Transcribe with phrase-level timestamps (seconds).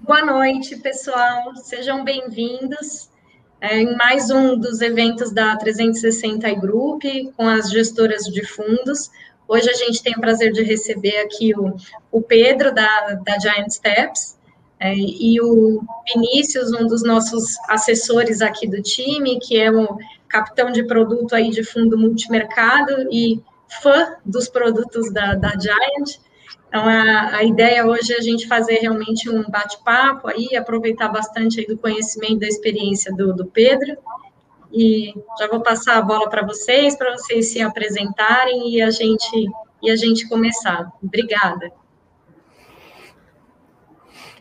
[0.00, 1.56] Boa noite, pessoal.
[1.56, 3.08] Sejam bem-vindos
[3.60, 7.02] é, em mais um dos eventos da 360 Group
[7.36, 9.10] com as gestoras de fundos.
[9.48, 11.74] Hoje a gente tem o prazer de receber aqui o,
[12.12, 14.36] o Pedro, da, da Giant Steps,
[14.78, 15.82] é, e o
[16.12, 21.50] Vinícius, um dos nossos assessores aqui do time, que é o capitão de produto aí
[21.50, 23.42] de fundo multimercado e
[23.82, 26.20] fã dos produtos da, da Giant.
[26.76, 31.58] Então, a, a ideia hoje é a gente fazer realmente um bate-papo aí, aproveitar bastante
[31.58, 33.96] aí do conhecimento, da experiência do, do Pedro.
[34.70, 39.46] E já vou passar a bola para vocês, para vocês se apresentarem e a gente,
[39.82, 40.92] e a gente começar.
[41.02, 41.72] Obrigada.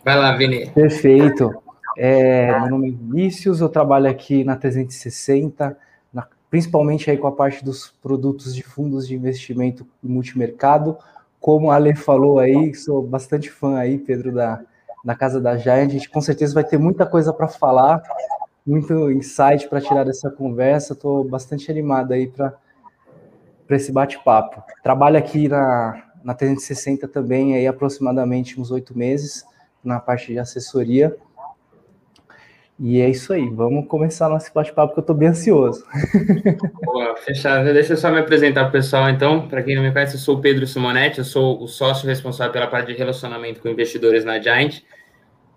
[0.03, 0.69] Vai lá, Vini.
[0.71, 1.55] Perfeito.
[1.97, 5.77] É, meu nome é Vinícius, eu trabalho aqui na 360,
[6.11, 10.97] na, principalmente aí com a parte dos produtos de fundos de investimento multimercado,
[11.45, 14.63] como a Ale falou aí, sou bastante fã aí, Pedro, da,
[15.03, 18.01] da Casa da Giant, a gente com certeza vai ter muita coisa para falar,
[18.65, 22.57] muito insight para tirar dessa conversa, estou bastante animado aí para
[23.69, 24.63] esse bate-papo.
[24.81, 29.45] Trabalho aqui na, na 360 também, aí aproximadamente uns oito meses,
[29.83, 31.15] na parte de assessoria,
[32.77, 35.85] e é isso aí, vamos começar nosso bate-papo que eu estou bem ansioso.
[36.83, 37.71] Boa, fechado.
[37.71, 39.47] Deixa eu só me apresentar para o pessoal, então.
[39.47, 42.51] Para quem não me conhece, eu sou o Pedro Simonetti, eu sou o sócio responsável
[42.51, 44.81] pela parte de relacionamento com investidores na Giant.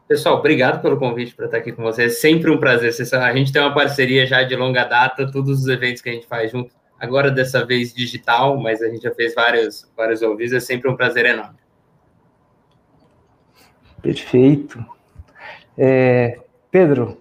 [0.07, 2.13] Pessoal, obrigado pelo convite para estar aqui com vocês.
[2.13, 2.91] É sempre um prazer.
[3.13, 6.27] A gente tem uma parceria já de longa data, todos os eventos que a gente
[6.27, 6.75] faz junto.
[6.99, 10.55] Agora, dessa vez digital, mas a gente já fez vários, vários ouvidos.
[10.55, 11.59] É sempre um prazer enorme.
[14.01, 14.83] Perfeito.
[15.77, 16.39] É,
[16.71, 17.21] Pedro,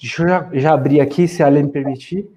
[0.00, 2.28] deixa eu já, já abrir aqui, se a Lê me permitir.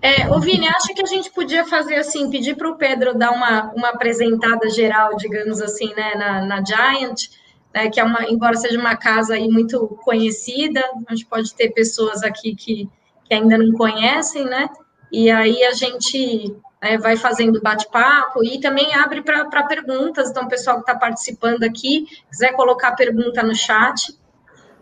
[0.00, 3.32] É, o Vini, acho que a gente podia fazer assim, pedir para o Pedro dar
[3.32, 7.28] uma, uma apresentada geral, digamos assim, né, na, na Giant,
[7.74, 11.70] né, que é uma, embora seja uma casa aí muito conhecida, a gente pode ter
[11.70, 12.88] pessoas aqui que,
[13.24, 14.68] que ainda não conhecem, né?
[15.10, 20.30] E aí a gente né, vai fazendo bate-papo e também abre para perguntas.
[20.30, 24.16] Então, o pessoal que está participando aqui, quiser colocar pergunta no chat,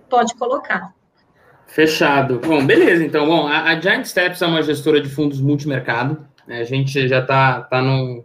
[0.09, 0.95] pode colocar.
[1.67, 2.41] Fechado.
[2.41, 3.05] Bom, beleza.
[3.05, 6.27] Então, bom, a, a Giant Steps é uma gestora de fundos multimercado.
[6.47, 6.61] Né?
[6.61, 8.25] A gente já está tá no.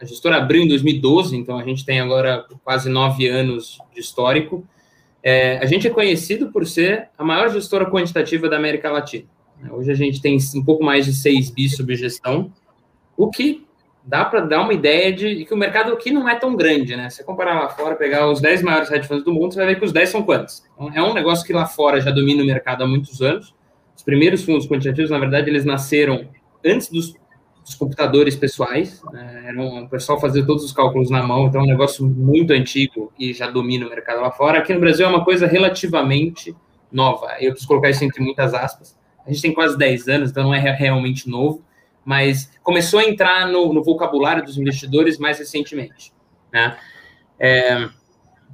[0.00, 4.66] A gestora abriu em 2012, então a gente tem agora quase nove anos de histórico.
[5.22, 9.26] É, a gente é conhecido por ser a maior gestora quantitativa da América Latina.
[9.70, 12.52] Hoje a gente tem um pouco mais de 6 bi sob gestão,
[13.16, 13.64] o que
[14.04, 17.08] dá para dar uma ideia de que o mercado aqui não é tão grande, né?
[17.08, 19.78] Se comparar lá fora, pegar os 10 maiores hedge funds do mundo, você vai ver
[19.78, 20.64] que os 10 são quantos?
[20.74, 23.54] Então, é um negócio que lá fora já domina o mercado há muitos anos.
[23.96, 26.28] Os primeiros fundos quantitativos, na verdade, eles nasceram
[26.64, 27.14] antes dos,
[27.64, 29.44] dos computadores pessoais, né?
[29.46, 32.52] Era um, o pessoal fazia todos os cálculos na mão, então é um negócio muito
[32.52, 34.58] antigo e já domina o mercado lá fora.
[34.58, 36.56] Aqui no Brasil é uma coisa relativamente
[36.90, 37.36] nova.
[37.38, 38.98] Eu preciso colocar isso entre muitas aspas.
[39.24, 41.62] A gente tem quase 10 anos, então não é realmente novo
[42.04, 46.12] mas começou a entrar no, no vocabulário dos investidores mais recentemente.
[46.52, 46.76] Né?
[47.38, 47.88] É,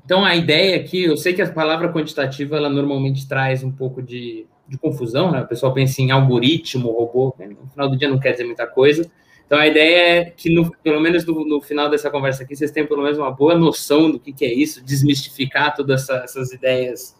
[0.05, 4.03] então, a ideia aqui, eu sei que a palavra quantitativa, ela normalmente traz um pouco
[4.03, 5.43] de, de confusão, né?
[5.43, 7.47] O pessoal pensa em algoritmo, robô, né?
[7.47, 9.11] no final do dia não quer dizer muita coisa.
[9.45, 12.71] Então, a ideia é que, no, pelo menos no, no, final dessa conversa aqui, vocês
[12.71, 16.53] tenham pelo menos uma boa noção do que, que é isso, desmistificar todas essa, essas
[16.53, 17.17] ideias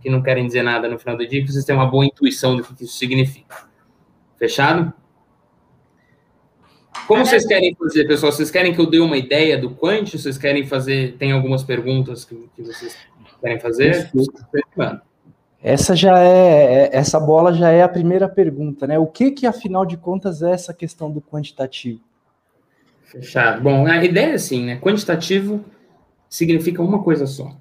[0.00, 2.56] que não querem dizer nada no final do dia, que vocês tenham uma boa intuição
[2.56, 3.68] do que, que isso significa.
[4.36, 4.92] Fechado?
[7.06, 8.32] Como vocês querem fazer, pessoal?
[8.32, 10.10] Vocês querem que eu dê uma ideia do quant?
[10.10, 11.16] Vocês querem fazer?
[11.18, 12.96] Tem algumas perguntas que, que vocês
[13.40, 14.10] querem fazer?
[15.62, 18.98] Essa já é, é, essa bola já é a primeira pergunta, né?
[18.98, 22.00] O que que afinal de contas é essa questão do quantitativo?
[23.02, 23.62] Fechado.
[23.62, 24.78] Bom, a ideia é assim, né?
[24.78, 25.64] Quantitativo
[26.28, 27.56] significa uma coisa só,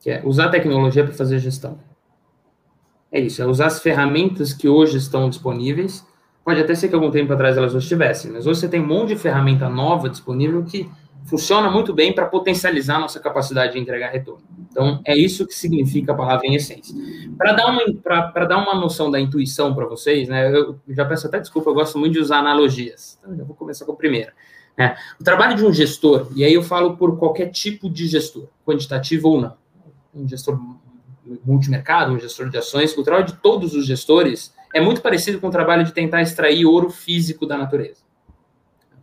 [0.00, 1.78] que é usar tecnologia para fazer gestão.
[3.12, 6.04] É isso, é usar as ferramentas que hoje estão disponíveis
[6.46, 8.86] Pode até ser que algum tempo atrás elas não estivessem, mas hoje você tem um
[8.86, 10.88] monte de ferramenta nova disponível que
[11.24, 14.44] funciona muito bem para potencializar nossa capacidade de entregar retorno.
[14.70, 16.94] Então, é isso que significa a palavra em essência.
[17.36, 21.40] Para dar, uma, dar uma noção da intuição para vocês, né, eu já peço até
[21.40, 23.18] desculpa, eu gosto muito de usar analogias.
[23.20, 24.32] Então, já vou começar com a primeira.
[24.78, 28.46] É, o trabalho de um gestor, e aí eu falo por qualquer tipo de gestor,
[28.64, 29.56] quantitativo ou não,
[30.14, 30.56] um gestor
[31.44, 35.48] multimercado, um gestor de ações, o trabalho de todos os gestores é muito parecido com
[35.48, 38.04] o trabalho de tentar extrair ouro físico da natureza.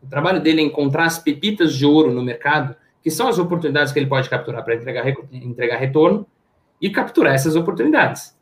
[0.03, 3.91] O trabalho dele é encontrar as pepitas de ouro no mercado, que são as oportunidades
[3.91, 6.27] que ele pode capturar para entregar, entregar retorno,
[6.79, 8.37] e capturar essas oportunidades.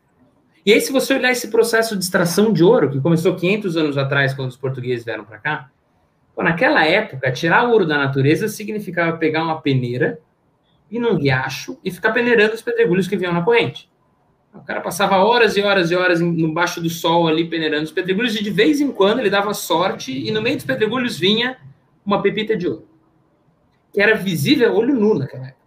[0.66, 3.98] E aí, se você olhar esse processo de extração de ouro, que começou 500 anos
[3.98, 5.69] atrás, quando os portugueses vieram para cá,
[6.36, 10.19] naquela época, tirar ouro da natureza significava pegar uma peneira,
[10.89, 13.90] ir num riacho e ficar peneirando os pedregulhos que vinham na corrente.
[14.53, 17.92] O cara passava horas e horas e horas no baixo do sol ali peneirando os
[17.92, 21.57] pedregulhos e de vez em quando ele dava sorte e no meio dos pedregulhos vinha
[22.06, 22.88] uma pepita de ouro,
[23.94, 25.62] que era visível olho nu naquela época.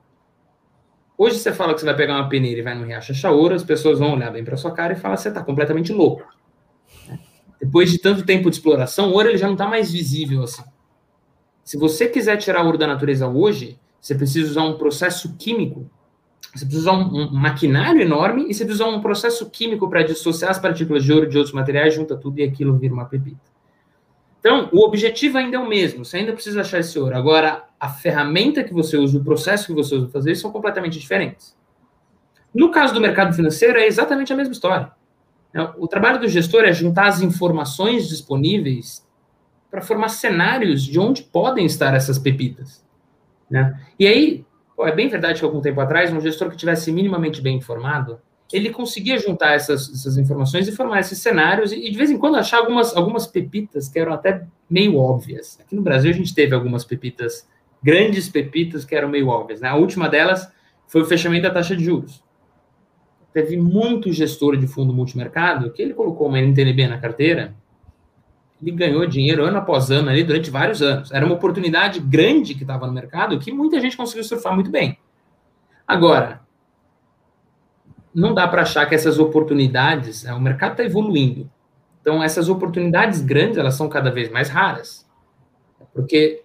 [1.17, 3.55] Hoje você fala que você vai pegar uma peneira e vai no riacho achar ouro,
[3.55, 6.27] as pessoas vão olhar bem para sua cara e falar você está completamente louco.
[7.61, 10.65] Depois de tanto tempo de exploração, ouro ele já não está mais visível assim.
[11.63, 15.89] Se você quiser tirar ouro da natureza hoje, você precisa usar um processo químico
[16.53, 20.03] você precisa usar um, um, maquinário enorme e você precisa usar um processo químico para
[20.03, 23.55] dissociar as partículas de ouro de outros materiais, junta tudo e aquilo vira uma pepita.
[24.41, 27.17] Então, o objetivo ainda é o mesmo, você ainda precisa achar esse ouro.
[27.17, 30.99] Agora, a ferramenta que você usa, o processo que você usa para fazer são completamente
[30.99, 31.57] diferentes.
[32.55, 34.93] No caso do mercado financeiro, é exatamente a mesma história.
[35.79, 39.07] O trabalho do gestor é juntar as informações disponíveis
[39.71, 42.85] para formar cenários de onde podem estar essas pepitas.
[43.51, 43.81] Né?
[43.99, 44.45] E aí,
[44.81, 48.19] É bem verdade que algum tempo atrás, um gestor que tivesse minimamente bem informado,
[48.53, 52.19] ele conseguia juntar essas, essas informações e formar esses cenários e, e, de vez em
[52.19, 55.59] quando achar algumas, algumas pepitas que eram até meio óbvias.
[55.61, 57.49] Aqui no Brasil a gente teve algumas pepitas,
[57.83, 59.61] grandes pepitas que eram meio óbvias.
[59.61, 59.69] Né?
[59.69, 60.51] A última delas
[60.87, 62.23] foi o fechamento da taxa de juros.
[63.33, 67.55] Teve muito gestor de fundo multimercado que ele colocou uma NTNB na carteira
[68.65, 71.13] ele ganhou dinheiro ano após ano ali durante vários anos.
[71.13, 74.99] Era uma oportunidade grande que estava no mercado que muita gente conseguiu surfar muito bem.
[75.87, 76.41] Agora,
[78.15, 81.51] não dá para achar que essas oportunidades, né, o mercado está evoluindo.
[82.01, 85.07] Então, essas oportunidades grandes, elas são cada vez mais raras,
[85.93, 86.43] porque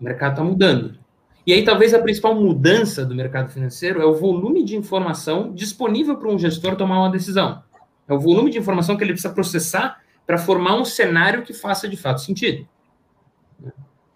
[0.00, 0.98] o mercado está mudando.
[1.46, 6.16] E aí, talvez a principal mudança do mercado financeiro é o volume de informação disponível
[6.16, 7.62] para um gestor tomar uma decisão.
[8.08, 9.99] É o volume de informação que ele precisa processar
[10.30, 12.64] para formar um cenário que faça de fato sentido.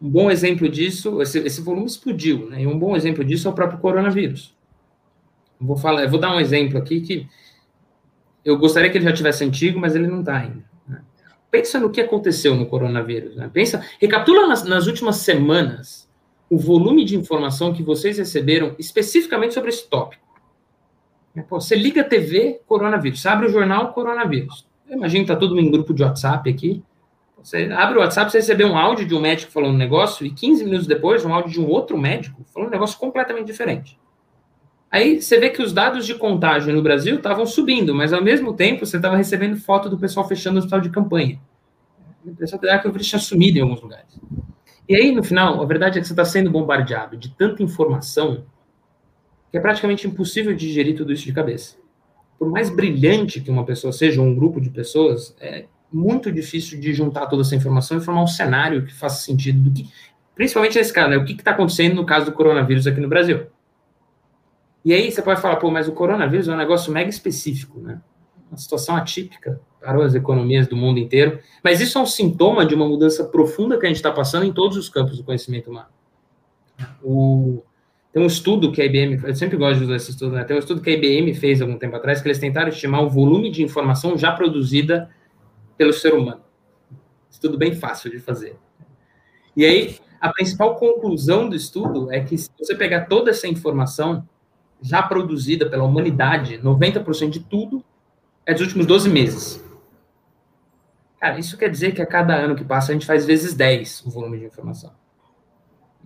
[0.01, 2.63] Um bom exemplo disso, esse, esse volume explodiu, né?
[2.63, 4.57] E um bom exemplo disso é o próprio coronavírus.
[5.61, 7.29] Vou falar, vou dar um exemplo aqui que
[8.45, 10.65] eu gostaria que ele já tivesse antigo, mas ele não está ainda.
[10.87, 11.03] Né?
[11.51, 13.35] Pensa no que aconteceu no coronavírus.
[13.35, 13.51] Né?
[13.53, 16.09] Pensa, recapitula nas, nas últimas semanas
[16.49, 20.23] o volume de informação que vocês receberam especificamente sobre esse tópico.
[21.51, 23.21] Você liga a TV, coronavírus.
[23.21, 24.65] Você abre o jornal, coronavírus.
[24.89, 26.83] Imagina que está todo mundo em grupo de WhatsApp aqui.
[27.43, 30.31] Você abre o WhatsApp, você recebe um áudio de um médico falando um negócio, e
[30.31, 33.99] 15 minutos depois, um áudio de um outro médico falando um negócio completamente diferente.
[34.91, 38.55] Aí você vê que os dados de contágio no Brasil estavam subindo, mas ao mesmo
[38.55, 41.41] tempo você estava recebendo foto do pessoal fechando o hospital de campanha.
[42.25, 44.19] A impressão que o vírus tinha sumido em alguns lugares.
[44.89, 48.45] E aí, no final, a verdade é que você está sendo bombardeado de tanta informação
[49.51, 51.84] que é praticamente impossível digerir tudo isso de cabeça
[52.39, 56.81] por mais brilhante que uma pessoa seja, ou um grupo de pessoas, é muito difícil
[56.81, 59.89] de juntar toda essa informação e formar um cenário que faça sentido do que,
[60.35, 63.47] principalmente nesse caso, né, o que está acontecendo no caso do coronavírus aqui no Brasil.
[64.85, 68.03] E aí você pode falar, pô, mas o coronavírus é um negócio mega específico, né?
[68.51, 71.41] Uma situação atípica para as economias do mundo inteiro.
[71.63, 74.53] Mas isso é um sintoma de uma mudança profunda que a gente está passando em
[74.53, 75.89] todos os campos do conhecimento humano.
[77.03, 77.63] O,
[78.15, 80.45] tem um estudo que a IBM, eu sempre gosto de usar esse estudo, né?
[80.45, 83.11] Tem um estudo que a IBM fez algum tempo atrás, que eles tentaram estimar o
[83.11, 85.11] volume de informação já produzida
[85.77, 86.41] pelo ser humano.
[87.29, 88.57] Estudo bem fácil de fazer.
[89.57, 94.25] E aí, a principal conclusão do estudo é que se você pegar toda essa informação
[94.81, 97.85] já produzida pela humanidade, 90% de tudo
[98.47, 99.65] é dos últimos 12 meses.
[101.19, 104.05] Cara, isso quer dizer que a cada ano que passa a gente faz vezes 10
[104.07, 104.93] o volume de informação.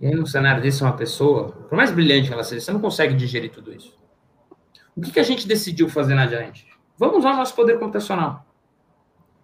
[0.01, 2.79] E aí, num cenário desse, uma pessoa, por mais brilhante que ela seja, você não
[2.79, 3.97] consegue digerir tudo isso.
[4.95, 6.61] O que, que a gente decidiu fazer na Giant?
[6.97, 8.45] Vamos usar o nosso poder computacional.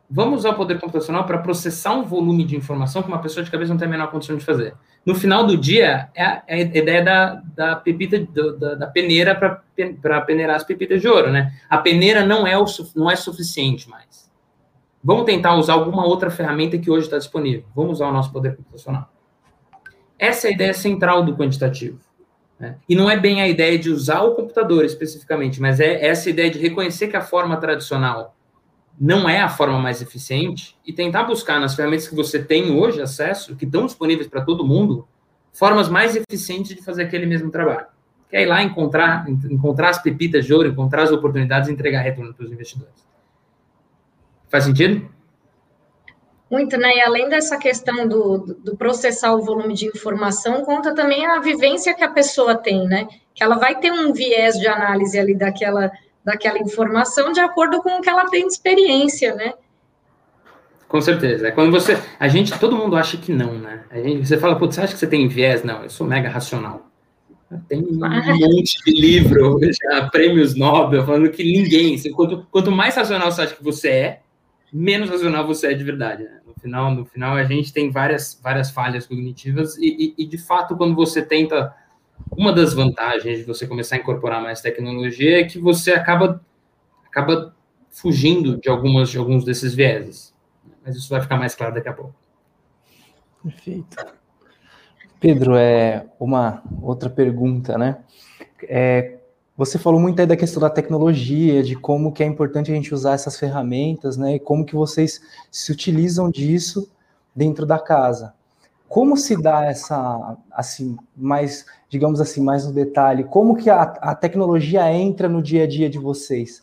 [0.10, 3.50] Vamos usar o poder computacional para processar um volume de informação que uma pessoa de
[3.50, 4.76] cabeça não tem a menor condição de fazer.
[5.06, 8.20] No final do dia, é a, é a ideia da, da pepita,
[8.60, 11.54] da, da peneira para peneirar as pepitas de ouro, né?
[11.70, 14.30] A peneira não é, o, não é suficiente mais.
[15.04, 17.66] Vamos tentar usar alguma outra ferramenta que hoje está disponível.
[17.76, 19.15] Vamos usar o nosso poder computacional.
[20.18, 22.00] Essa é a ideia central do quantitativo.
[22.60, 22.78] Né?
[22.88, 26.50] E não é bem a ideia de usar o computador especificamente, mas é essa ideia
[26.50, 28.36] de reconhecer que a forma tradicional
[29.00, 33.02] não é a forma mais eficiente e tentar buscar nas ferramentas que você tem hoje
[33.02, 35.06] acesso, que estão disponíveis para todo mundo,
[35.52, 37.88] formas mais eficientes de fazer aquele mesmo trabalho.
[38.30, 42.02] Que é ir lá encontrar, encontrar as pepitas de ouro, encontrar as oportunidades e entregar
[42.02, 43.06] retorno para os investidores.
[44.50, 45.10] Faz sentido?
[46.50, 46.98] Muito, né?
[46.98, 51.94] E além dessa questão do, do processar o volume de informação, conta também a vivência
[51.94, 53.08] que a pessoa tem, né?
[53.34, 55.92] Que ela vai ter um viés de análise ali daquela,
[56.24, 59.54] daquela informação de acordo com o que ela tem de experiência, né?
[60.88, 61.52] Com certeza.
[61.52, 61.98] Quando você.
[62.20, 63.84] A gente, todo mundo acha que não, né?
[63.90, 65.64] A gente, você fala, putz, você acha que você tem viés?
[65.64, 66.88] Não, eu sou mega racional.
[67.68, 73.32] Tem um monte de livro, já, prêmios Nobel, falando que ninguém, quanto, quanto mais racional
[73.32, 74.20] você acha que você é,
[74.76, 76.24] menos racional você é de verdade.
[76.24, 76.42] Né?
[76.46, 80.38] No final, no final a gente tem várias, várias falhas cognitivas e, e, e, de
[80.38, 81.74] fato, quando você tenta,
[82.30, 86.44] uma das vantagens de você começar a incorporar mais tecnologia é que você acaba,
[87.08, 87.56] acaba
[87.90, 90.36] fugindo de algumas de alguns desses vieses.
[90.86, 92.14] Mas isso vai ficar mais claro daqui a pouco.
[93.42, 93.96] Perfeito.
[95.20, 97.98] Pedro, é uma outra pergunta, né?
[98.64, 99.20] É,
[99.58, 102.94] você falou muito aí da questão da tecnologia, de como que é importante a gente
[102.94, 104.36] usar essas ferramentas, né?
[104.36, 106.90] E como que vocês se utilizam disso
[107.36, 108.34] dentro da casa.
[108.88, 114.16] Como se dá essa, assim, mais, digamos assim, mais no detalhe, como que a, a
[114.16, 116.62] tecnologia entra no dia a dia de vocês?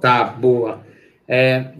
[0.00, 0.86] Tá, boa.
[1.26, 1.72] É,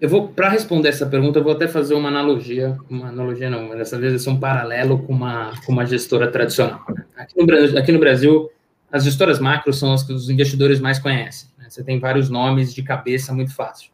[0.00, 3.68] eu vou, para responder essa pergunta, eu vou até fazer uma analogia, uma analogia não,
[3.68, 6.80] mas dessa vez é um paralelo com uma, com uma gestora tradicional.
[7.16, 8.48] Aqui no, aqui no Brasil,
[8.94, 11.50] as gestoras macro são as que os investidores mais conhecem.
[11.58, 11.66] Né?
[11.68, 13.90] Você tem vários nomes de cabeça muito fácil.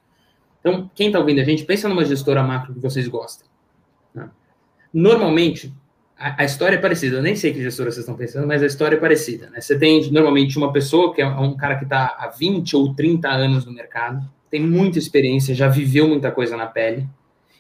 [0.60, 3.48] Então, quem está ouvindo a gente, pensa numa gestora macro que vocês gostam.
[4.14, 4.28] Né?
[4.92, 5.72] Normalmente,
[6.18, 7.16] a, a, história é parecida.
[7.16, 9.48] Eu nem sei que gestora vocês estão pensando, mas a história é parecida.
[9.48, 9.62] Né?
[9.62, 13.26] Você tem, normalmente, uma pessoa que é um cara que está há 20 ou 30
[13.26, 17.08] anos no mercado, tem muita experiência, já viveu muita coisa na pele,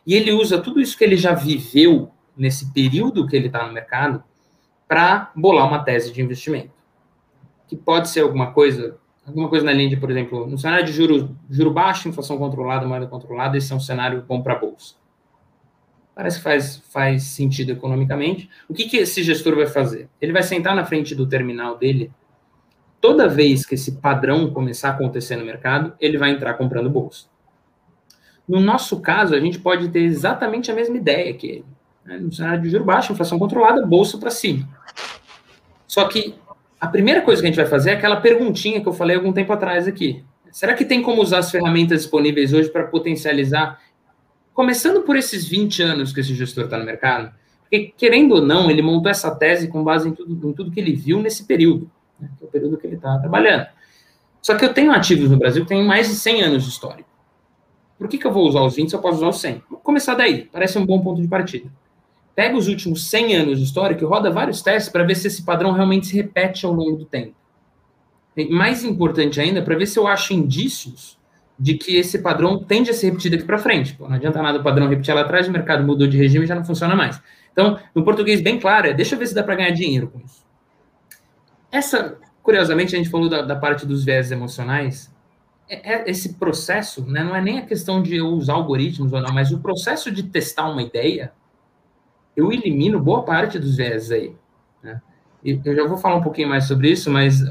[0.06, 3.72] e ele usa tudo isso que ele já viveu nesse período que ele está no
[3.72, 4.22] mercado
[4.86, 6.79] para bolar uma tese de investimento.
[7.70, 10.92] Que pode ser alguma coisa, alguma coisa na linha de, por exemplo, no cenário de
[10.92, 14.96] juro, juro baixo, inflação controlada, moeda controlada, esse é um cenário bom para a bolsa.
[16.16, 18.50] Parece que faz, faz sentido economicamente.
[18.68, 20.08] O que, que esse gestor vai fazer?
[20.20, 22.10] Ele vai sentar na frente do terminal dele
[23.00, 27.26] toda vez que esse padrão começar a acontecer no mercado, ele vai entrar comprando bolsa.
[28.46, 31.64] No nosso caso, a gente pode ter exatamente a mesma ideia que ele.
[32.04, 32.18] Né?
[32.18, 34.68] No cenário de juro baixo, inflação controlada, bolsa para cima.
[35.86, 36.34] Só que
[36.80, 39.32] a primeira coisa que a gente vai fazer é aquela perguntinha que eu falei algum
[39.32, 40.24] tempo atrás aqui.
[40.50, 43.80] Será que tem como usar as ferramentas disponíveis hoje para potencializar,
[44.52, 47.32] começando por esses 20 anos que esse gestor está no mercado?
[47.60, 50.80] Porque, querendo ou não, ele montou essa tese com base em tudo, em tudo que
[50.80, 51.88] ele viu nesse período
[52.20, 53.66] né, que é o período que ele está trabalhando.
[54.42, 57.04] Só que eu tenho ativos no Brasil que têm mais de 100 anos de história.
[57.98, 59.62] Por que, que eu vou usar os 20 se eu posso usar os 100?
[59.68, 61.70] Vou começar daí, parece um bom ponto de partida.
[62.40, 65.42] Pega os últimos 100 anos de história e roda vários testes para ver se esse
[65.42, 67.34] padrão realmente se repete ao longo do tempo.
[68.34, 71.18] E mais importante ainda, para ver se eu acho indícios
[71.58, 73.92] de que esse padrão tende a ser repetido aqui para frente.
[73.92, 76.48] Pô, não adianta nada o padrão repetir lá atrás, o mercado mudou de regime e
[76.48, 77.20] já não funciona mais.
[77.52, 80.18] Então, no português bem claro, é deixa eu ver se dá para ganhar dinheiro com
[80.20, 80.42] isso.
[81.70, 85.14] Essa, curiosamente, a gente falou da, da parte dos viés emocionais.
[85.68, 89.20] É, é, esse processo, né, não é nem a questão de eu usar algoritmos ou
[89.20, 91.34] não, mas o processo de testar uma ideia,
[92.36, 94.34] eu elimino boa parte dos viés aí.
[94.82, 95.00] Né?
[95.44, 97.42] Eu já vou falar um pouquinho mais sobre isso, mas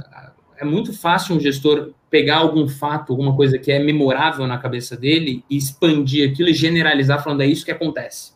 [0.57, 4.98] é muito fácil um gestor pegar algum fato, alguma coisa que é memorável na cabeça
[4.98, 8.33] dele e expandir aquilo e generalizar falando é isso que acontece.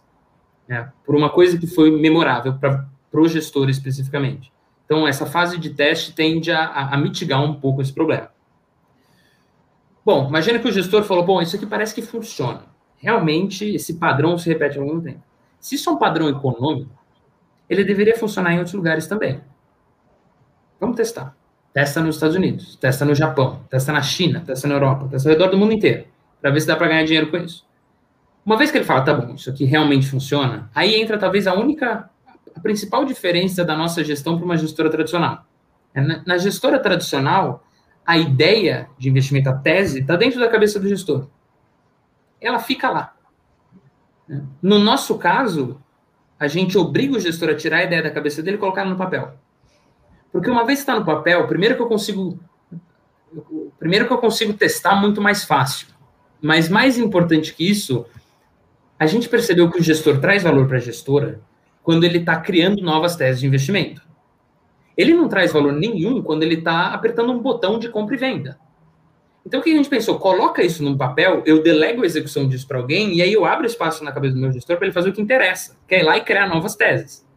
[0.68, 0.92] Né?
[1.06, 4.52] Por uma coisa que foi memorável para o gestor especificamente.
[4.86, 8.30] Então, essa fase de teste tende a, a, mitigar um pouco esse problema.
[10.06, 12.64] Bom, imagina que o gestor falou: bom, isso aqui parece que funciona.
[12.98, 15.24] Realmente, esse padrão se repete longo do tempo.
[15.64, 16.92] Se isso é um padrão econômico,
[17.70, 19.40] ele deveria funcionar em outros lugares também.
[20.78, 21.34] Vamos testar.
[21.72, 25.34] Testa nos Estados Unidos, testa no Japão, testa na China, testa na Europa, testa ao
[25.34, 26.06] redor do mundo inteiro,
[26.42, 27.66] para ver se dá para ganhar dinheiro com isso.
[28.46, 31.54] Uma vez que ele fala, tá bom, isso aqui realmente funciona, aí entra talvez a
[31.54, 32.10] única
[32.54, 35.46] a principal diferença da nossa gestão para uma gestora tradicional.
[35.94, 37.64] É, na, gestora tradicional,
[38.06, 41.30] a ideia de investimento, a tese, está dentro da cabeça do gestor.
[42.42, 43.16] Ela fica lá.
[44.62, 45.82] No nosso caso,
[46.40, 48.96] a gente obriga o gestor a tirar a ideia da cabeça dele e colocar no
[48.96, 49.34] papel.
[50.32, 52.40] Porque uma vez que está no papel, primeiro que eu consigo
[53.80, 55.88] primeiro que eu consigo testar muito mais fácil.
[56.42, 58.06] Mas mais importante que isso,
[59.00, 61.42] a gente percebeu que o gestor traz valor para a gestora
[61.82, 64.02] quando ele está criando novas teses de investimento.
[64.96, 68.60] Ele não traz valor nenhum quando ele está apertando um botão de compra e venda.
[69.46, 70.18] Então, o que a gente pensou?
[70.18, 73.66] Coloca isso num papel, eu delego a execução disso para alguém, e aí eu abro
[73.66, 76.04] espaço na cabeça do meu gestor para ele fazer o que interessa, que é ir
[76.04, 77.28] lá e criar novas teses.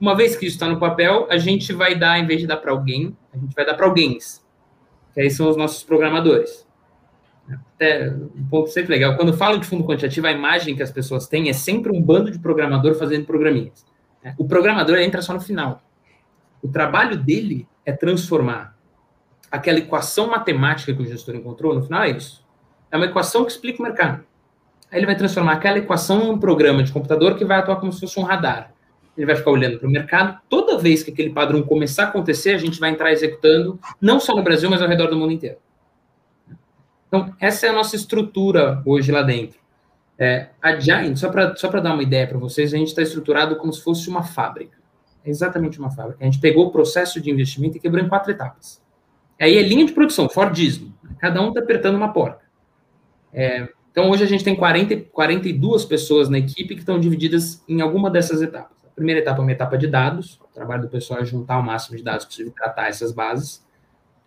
[0.00, 2.58] Uma vez que isso está no papel, a gente vai dar, em vez de dar
[2.58, 4.18] para alguém, a gente vai dar para alguém,
[5.14, 6.66] que aí são os nossos programadores.
[7.74, 9.16] Até um ponto sempre legal.
[9.16, 12.30] Quando falo de fundo quantitativo, a imagem que as pessoas têm é sempre um bando
[12.30, 13.86] de programador fazendo programinhas.
[14.22, 14.34] Né?
[14.36, 15.82] O programador entra só no final.
[16.62, 18.77] O trabalho dele é transformar
[19.50, 22.44] aquela equação matemática que o gestor encontrou, no final é isso.
[22.90, 24.24] É uma equação que explica o mercado.
[24.90, 27.92] Aí ele vai transformar aquela equação em um programa de computador que vai atuar como
[27.92, 28.72] se fosse um radar.
[29.16, 30.38] ele vai ficar olhando para o mercado.
[30.48, 34.34] Toda vez que aquele padrão começar a acontecer, a gente vai entrar executando, não só
[34.34, 35.58] no Brasil, mas ao redor do mundo inteiro.
[37.08, 39.58] Então, essa é a nossa estrutura hoje lá dentro.
[40.18, 43.56] É, a Giant, só para só dar uma ideia para vocês, a gente está estruturado
[43.56, 44.76] como se fosse uma fábrica.
[45.24, 46.18] É exatamente uma fábrica.
[46.20, 48.82] A gente pegou o processo de investimento e quebrou em quatro etapas.
[49.40, 50.92] Aí é linha de produção, Fordismo.
[51.18, 52.42] Cada um está apertando uma porca.
[53.32, 57.80] É, então, hoje a gente tem 40, 42 pessoas na equipe que estão divididas em
[57.80, 58.76] alguma dessas etapas.
[58.84, 61.62] A primeira etapa é uma etapa de dados, o trabalho do pessoal é juntar o
[61.62, 63.64] máximo de dados possível, tratar essas bases.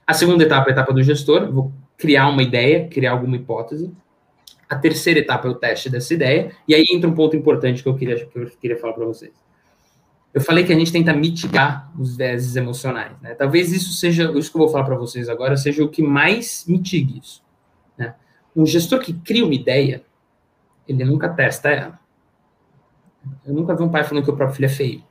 [0.06, 3.94] A segunda etapa é a etapa do gestor, vou criar uma ideia, criar alguma hipótese.
[4.68, 7.88] A terceira etapa é o teste dessa ideia, e aí entra um ponto importante que
[7.88, 9.32] eu queria, que eu queria falar para vocês.
[10.34, 13.36] Eu falei que a gente tenta mitigar os vezes emocionais, né?
[13.36, 16.66] Talvez isso seja, isso que eu vou falar para vocês agora, seja o que mais
[16.68, 17.44] mitigue isso.
[17.98, 18.16] Né?
[18.56, 20.04] Um gestor que cria uma ideia,
[20.88, 22.00] ele nunca testa ela.
[23.46, 25.04] Eu nunca vi um pai falando que o próprio filho é feio.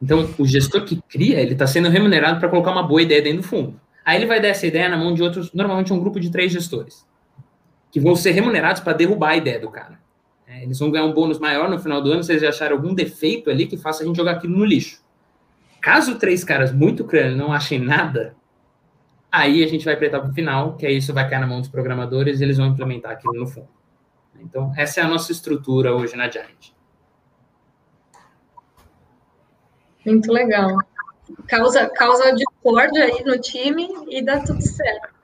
[0.00, 3.42] Então, o gestor que cria, ele está sendo remunerado para colocar uma boa ideia dentro
[3.42, 3.80] do fundo.
[4.04, 6.50] Aí ele vai dar essa ideia na mão de outros, normalmente um grupo de três
[6.50, 7.06] gestores,
[7.90, 10.01] que vão ser remunerados para derrubar a ideia do cara.
[10.52, 12.94] É, eles vão ganhar um bônus maior no final do ano se eles acharem algum
[12.94, 15.02] defeito ali que faça a gente jogar aquilo no lixo.
[15.80, 18.36] Caso três caras muito crânio não achem nada,
[19.30, 21.70] aí a gente vai para etapa final, que aí isso vai cair na mão dos
[21.70, 23.68] programadores e eles vão implementar aquilo no fundo.
[24.38, 26.72] Então, essa é a nossa estrutura hoje na Giant.
[30.04, 30.76] Muito legal.
[31.46, 35.21] Causa, causa discórdia aí no time e dá tudo certo.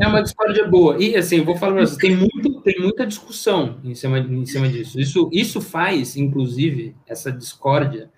[0.00, 0.96] É uma discórdia boa.
[1.02, 4.68] E assim, vou falar para você, tem, muito, tem muita discussão em cima, em cima
[4.68, 5.00] disso.
[5.00, 8.10] Isso, isso faz, inclusive, essa discórdia,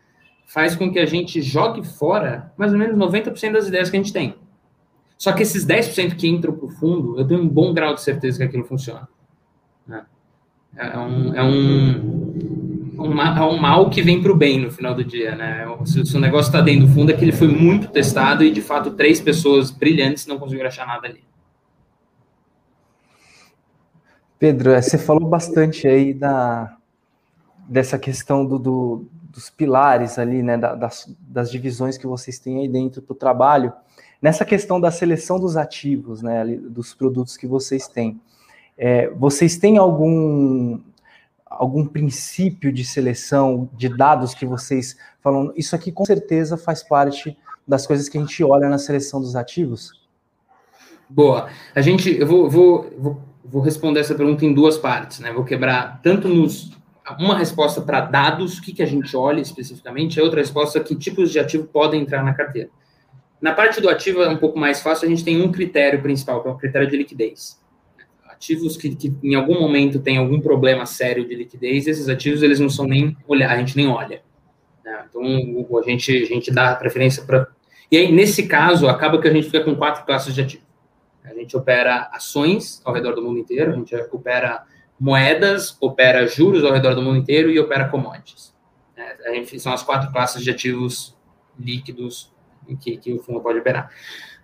[0.46, 4.00] faz com que a gente jogue fora mais ou menos 90% das ideias que a
[4.00, 4.34] gente tem.
[5.18, 8.02] Só que esses 10% que entram para o fundo, eu tenho um bom grau de
[8.02, 9.08] certeza que aquilo funciona.
[9.86, 10.04] Né?
[10.76, 12.55] É um, é um,
[12.98, 15.34] um, é um mal que vem para o bem no final do dia.
[15.34, 15.66] Né?
[15.84, 18.50] Se, se o negócio está dentro do fundo, é que ele foi muito testado e,
[18.50, 21.24] de fato, três pessoas brilhantes não conseguiram achar nada ali.
[24.38, 26.76] Pedro, é, você falou bastante aí da,
[27.68, 32.68] dessa questão do, do dos pilares ali, né, das, das divisões que vocês têm aí
[32.68, 33.70] dentro do trabalho.
[34.20, 38.18] Nessa questão da seleção dos ativos, né, dos produtos que vocês têm,
[38.78, 40.80] é, vocês têm algum
[41.46, 45.52] algum princípio de seleção de dados que vocês falam?
[45.56, 49.36] Isso aqui com certeza faz parte das coisas que a gente olha na seleção dos
[49.36, 49.92] ativos.
[51.08, 51.48] Boa.
[51.74, 55.32] A gente, eu vou, vou, vou vou responder essa pergunta em duas partes, né?
[55.32, 56.74] Vou quebrar tanto nos
[57.20, 60.96] uma resposta para dados, o que, que a gente olha especificamente, e outra resposta que
[60.96, 62.68] tipos de ativo podem entrar na carteira.
[63.40, 66.42] Na parte do ativo é um pouco mais fácil, a gente tem um critério principal,
[66.42, 67.60] que é o critério de liquidez.
[68.36, 72.60] Ativos que, que em algum momento tem algum problema sério de liquidez, esses ativos eles
[72.60, 74.22] não são nem olhar, a gente nem olha.
[74.84, 75.04] Né?
[75.08, 77.48] Então a gente, a gente dá preferência para.
[77.90, 80.66] E aí, nesse caso, acaba que a gente fica com quatro classes de ativos.
[81.24, 84.64] A gente opera ações ao redor do mundo inteiro, a gente opera
[84.98, 88.54] moedas, opera juros ao redor do mundo inteiro e opera commodities.
[88.96, 91.16] É, a gente, são as quatro classes de ativos
[91.58, 92.32] líquidos
[92.80, 93.90] que, que o fundo pode operar.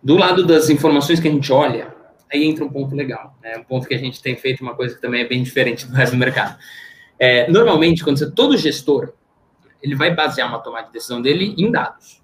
[0.02, 1.94] Do lado das informações que a gente olha,
[2.33, 3.59] aí entra um ponto legal, né?
[3.59, 5.92] um ponto que a gente tem feito uma coisa que também é bem diferente do
[5.92, 6.59] resto do mercado.
[7.18, 9.12] É, normalmente, quando você, todo gestor,
[9.83, 12.23] ele vai basear uma tomada de decisão dele em dados.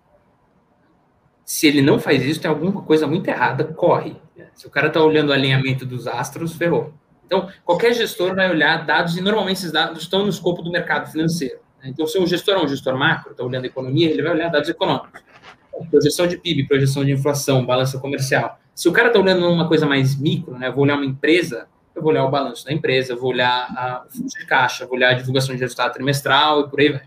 [1.44, 4.16] Se ele não faz isso, tem alguma coisa muito errada, corre.
[4.54, 6.92] Se o cara está olhando o alinhamento dos astros, ferrou.
[7.24, 11.10] Então, qualquer gestor vai olhar dados, e normalmente esses dados estão no escopo do mercado
[11.10, 11.60] financeiro.
[11.80, 11.90] Né?
[11.90, 14.48] Então, se um gestor é um gestor macro, está olhando a economia, ele vai olhar
[14.48, 15.22] dados econômicos.
[15.90, 18.58] Projeção de PIB, projeção de inflação, balança comercial.
[18.78, 21.66] Se o cara está olhando uma coisa mais micro, né, eu vou olhar uma empresa,
[21.96, 25.10] eu vou olhar o balanço da empresa, vou olhar o fluxo de caixa, vou olhar
[25.10, 27.02] a divulgação de resultado trimestral e por aí vai.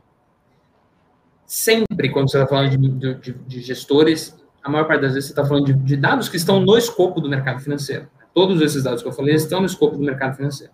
[1.45, 5.31] Sempre, quando você está falando de, de, de gestores, a maior parte das vezes você
[5.31, 8.09] está falando de, de, dados que estão no escopo do mercado financeiro.
[8.33, 10.73] Todos esses dados que eu falei estão no escopo do mercado financeiro.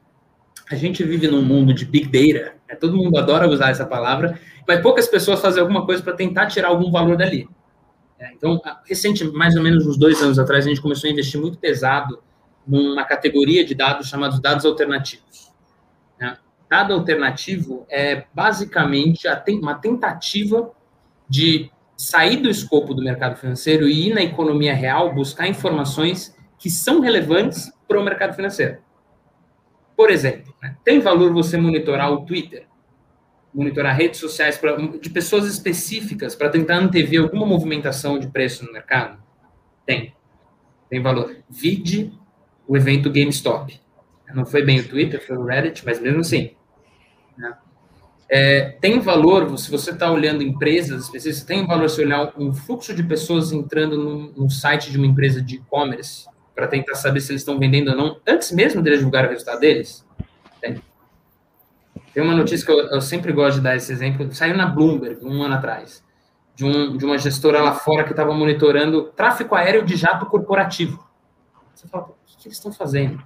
[0.71, 2.73] A gente vive num mundo de big data, né?
[2.73, 6.69] todo mundo adora usar essa palavra, mas poucas pessoas fazem alguma coisa para tentar tirar
[6.69, 7.47] algum valor dali.
[8.19, 11.39] É, então, recente, mais ou menos uns dois anos atrás, a gente começou a investir
[11.39, 12.21] muito pesado
[12.65, 15.51] numa categoria de dados chamados dados alternativos.
[16.19, 16.37] Né?
[16.69, 19.27] Dado alternativo é basicamente
[19.61, 20.71] uma tentativa
[21.29, 26.69] de sair do escopo do mercado financeiro e ir na economia real buscar informações que
[26.69, 28.79] são relevantes para o mercado financeiro.
[29.95, 32.66] Por exemplo, né, tem valor você monitorar o Twitter,
[33.57, 38.71] monitorar redes sociais pra, de pessoas específicas para tentar antever alguma movimentação de preço no
[38.71, 39.17] mercado?
[39.83, 40.13] Tem.
[40.87, 41.35] Tem valor.
[41.49, 42.13] Vide
[42.67, 43.81] o evento GameStop.
[44.31, 46.51] Não foi bem o Twitter, foi o Reddit, mas mesmo assim.
[47.35, 47.57] Né?
[48.29, 52.93] É, tem valor, se você está olhando empresas específicas, tem valor se olhar um fluxo
[52.93, 57.41] de pessoas entrando no, site de uma empresa de e-commerce para tentar saber se eles
[57.41, 60.06] estão vendendo ou não, antes mesmo deles divulgar o resultado deles?
[62.17, 62.23] Tem.
[62.23, 65.43] Uma notícia que eu, eu, sempre gosto de dar esse exemplo, saiu na Bloomberg um
[65.43, 66.03] ano atrás,
[66.55, 71.07] de, um, de uma gestora lá fora que estava monitorando tráfego aéreo de jato corporativo.
[71.75, 73.21] Você fala, o que eles estão fazendo?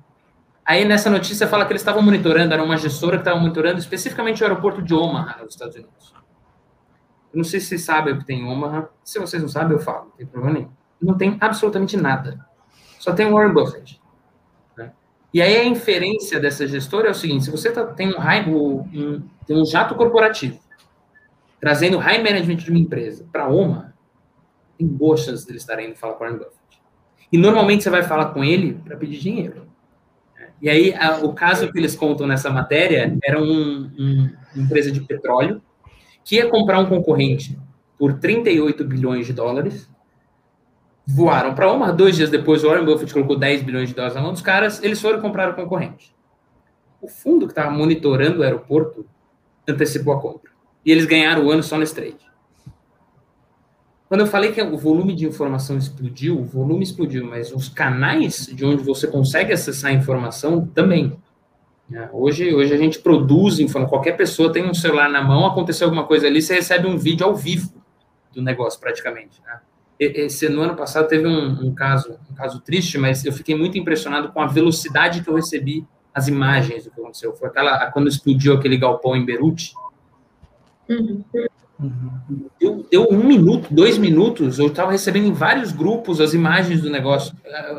[0.65, 4.43] Aí nessa notícia fala que eles estavam monitorando, era uma gestora que estava monitorando especificamente
[4.43, 6.13] o aeroporto de Omaha, nos Estados Unidos.
[7.33, 8.89] Eu não sei se vocês sabem o que tem em Omaha.
[9.05, 10.71] Se vocês não sabem, eu falo, não tem problema nenhum.
[11.01, 12.45] Não tem absolutamente nada.
[12.99, 14.00] Só tem Warren Buffett.
[15.33, 18.49] E aí a inferência dessa gestora é o seguinte: se você tá, tem, um, high,
[18.49, 20.59] um, tem um jato corporativo
[21.59, 23.93] trazendo high management de uma empresa para Omaha,
[24.77, 26.81] tem boas chances deles estarem indo falar com o Warren Buffett.
[27.31, 29.67] E normalmente você vai falar com ele para pedir dinheiro.
[30.59, 34.91] E aí, a, o caso que eles contam nessa matéria era um, um, uma empresa
[34.91, 35.61] de petróleo
[36.23, 37.57] que ia comprar um concorrente
[37.97, 39.89] por 38 bilhões de dólares.
[41.07, 44.21] Voaram para uma, dois dias depois, o Warren Buffett colocou 10 bilhões de dólares na
[44.21, 46.15] mão dos caras, eles foram comprar o concorrente.
[47.01, 49.05] O fundo que estava monitorando o aeroporto
[49.67, 50.51] antecipou a compra.
[50.85, 52.31] E eles ganharam o ano só nesse trade.
[54.07, 58.45] Quando eu falei que o volume de informação explodiu, o volume explodiu, mas os canais
[58.45, 61.17] de onde você consegue acessar a informação também.
[61.89, 62.09] Né?
[62.11, 66.05] Hoje, hoje a gente produz informação, qualquer pessoa tem um celular na mão, aconteceu alguma
[66.05, 67.73] coisa ali, você recebe um vídeo ao vivo
[68.33, 69.41] do negócio, praticamente.
[69.45, 69.59] Né?
[70.03, 73.77] Esse, no ano passado teve um, um, caso, um caso triste, mas eu fiquei muito
[73.77, 77.35] impressionado com a velocidade que eu recebi as imagens do que aconteceu.
[77.35, 79.73] Foi aquela, quando explodiu aquele galpão em Beirute.
[82.59, 86.89] Deu, deu, um minuto, dois minutos, eu estava recebendo em vários grupos as imagens do
[86.89, 87.35] negócio.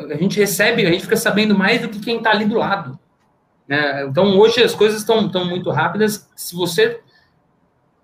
[0.08, 2.96] A gente recebe, a gente fica sabendo mais do que quem está ali do lado.
[3.66, 4.06] Né?
[4.06, 6.30] Então, hoje as coisas estão muito rápidas.
[6.36, 7.00] Se você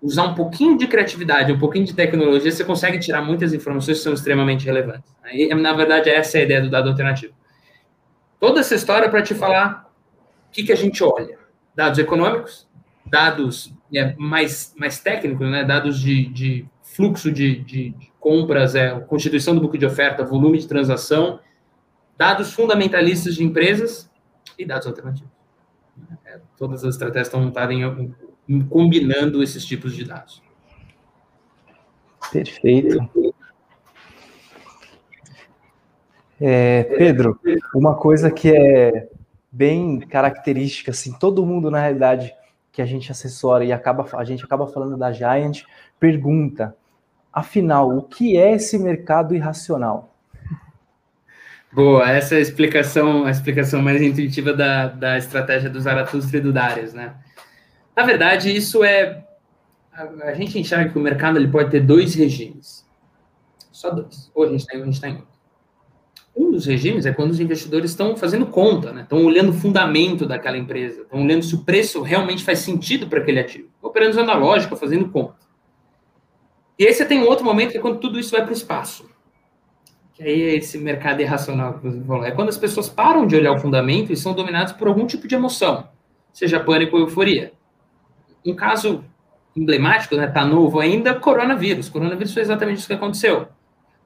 [0.01, 4.03] usar um pouquinho de criatividade, um pouquinho de tecnologia, você consegue tirar muitas informações que
[4.03, 5.13] são extremamente relevantes.
[5.31, 7.33] E, na verdade, essa é a ideia do dado alternativo.
[8.39, 9.91] Toda essa história para te falar
[10.47, 11.37] o que, que a gente olha.
[11.75, 12.67] Dados econômicos,
[13.05, 18.97] dados é, mais, mais técnicos, né, dados de, de fluxo de, de, de, compras, é,
[19.01, 21.39] constituição do book de oferta, volume de transação,
[22.17, 24.09] dados fundamentalistas de empresas
[24.57, 25.31] e dados alternativos.
[26.25, 28.13] É, todas as estratégias estão montadas em,
[28.69, 30.41] combinando esses tipos de dados.
[32.31, 33.09] Perfeito.
[36.41, 37.39] É, Pedro,
[37.75, 39.09] uma coisa que é
[39.51, 42.33] bem característica, assim, todo mundo na realidade
[42.71, 45.63] que a gente assessora e acaba, a gente acaba falando da Giant,
[45.99, 46.75] pergunta,
[47.33, 50.15] afinal, o que é esse mercado irracional?
[51.71, 56.41] Boa, essa é a explicação, a explicação mais intuitiva da, da estratégia do Zaratustra e
[56.41, 57.15] do Darius, né?
[57.99, 59.25] Na verdade, isso é...
[59.91, 62.87] A, a gente enxerga que o mercado ele pode ter dois regimes.
[63.73, 64.31] Só dois.
[64.33, 65.27] Ou a gente está em um, a gente está em outro.
[66.33, 69.01] Um dos regimes é quando os investidores estão fazendo conta, né?
[69.01, 73.19] estão olhando o fundamento daquela empresa, estão olhando se o preço realmente faz sentido para
[73.19, 75.35] aquele ativo, operando usando a lógica, fazendo conta.
[76.79, 78.55] E aí você tem um outro momento que é quando tudo isso vai para o
[78.55, 79.09] espaço.
[80.13, 82.23] Que aí é esse mercado irracional que você falou.
[82.23, 85.27] É quando as pessoas param de olhar o fundamento e são dominadas por algum tipo
[85.27, 85.89] de emoção,
[86.31, 87.58] seja pânico ou euforia.
[88.49, 89.03] Um caso
[89.55, 91.89] emblemático, né, tá novo ainda, coronavírus.
[91.89, 93.47] Coronavírus foi exatamente isso que aconteceu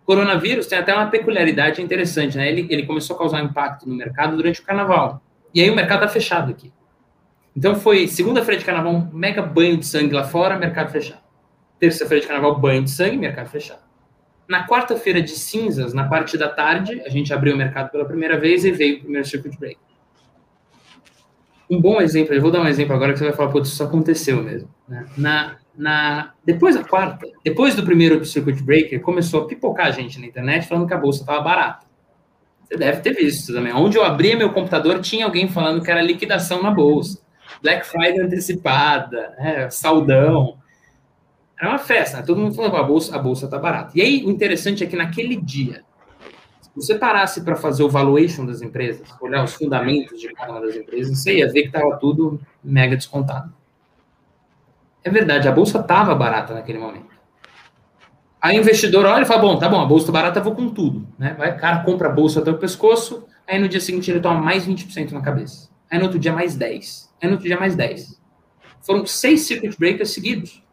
[0.05, 2.49] coronavírus tem até uma peculiaridade interessante, né?
[2.49, 5.21] Ele, ele começou a causar impacto no mercado durante o carnaval.
[5.53, 6.71] E aí o mercado está fechado aqui.
[7.55, 11.21] Então foi segunda-feira de carnaval, um mega banho de sangue lá fora, mercado fechado.
[11.79, 13.81] Terça-feira de carnaval, banho de sangue, mercado fechado.
[14.47, 18.37] Na quarta-feira de cinzas, na parte da tarde, a gente abriu o mercado pela primeira
[18.37, 19.77] vez e veio o primeiro circuit break.
[21.69, 23.83] Um bom exemplo, eu vou dar um exemplo agora que você vai falar, putz, isso
[23.83, 24.69] aconteceu mesmo.
[24.87, 25.05] Né?
[25.17, 30.19] Na, na, depois da quarta, depois do primeiro circuit breaker, começou a pipocar a gente
[30.19, 31.85] na internet falando que a bolsa estava barata.
[32.63, 33.73] Você deve ter visto também.
[33.73, 37.21] Onde eu abria meu computador, tinha alguém falando que era liquidação na bolsa.
[37.61, 40.57] Black Friday antecipada, né, saudão.
[41.59, 42.23] Era uma festa, né?
[42.23, 43.91] todo mundo falando que a bolsa, a bolsa tá barata.
[43.95, 45.83] E aí, o interessante é que naquele dia,
[46.75, 50.75] você parasse para fazer o valuation das empresas, olhar os fundamentos de cada uma das
[50.75, 53.53] empresas, você ia ver que estava tudo mega descontado.
[55.03, 57.13] É verdade, a bolsa estava barata naquele momento.
[58.41, 60.69] Aí o investidor olha e fala: bom, tá bom, a bolsa tá barata, vou com
[60.69, 61.07] tudo.
[61.17, 61.35] Né?
[61.37, 64.41] Vai, o cara compra a bolsa até o pescoço, aí no dia seguinte ele toma
[64.41, 65.69] mais 20% na cabeça.
[65.89, 67.13] Aí no outro dia mais 10.
[67.21, 68.19] Aí no outro dia mais 10.
[68.81, 70.63] Foram seis circuit breakers seguidos.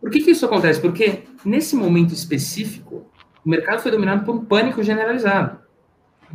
[0.00, 0.80] Por que, que isso acontece?
[0.80, 3.06] Porque nesse momento específico,
[3.44, 5.58] o mercado foi dominado por um pânico generalizado.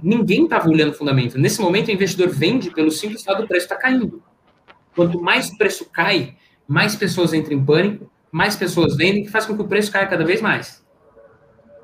[0.01, 1.37] Ninguém estava olhando o fundamento.
[1.37, 4.21] Nesse momento, o investidor vende pelo simples fato do preço estar tá caindo.
[4.95, 6.35] Quanto mais o preço cai,
[6.67, 10.05] mais pessoas entram em pânico, mais pessoas vendem, que faz com que o preço caia
[10.05, 10.85] cada vez mais.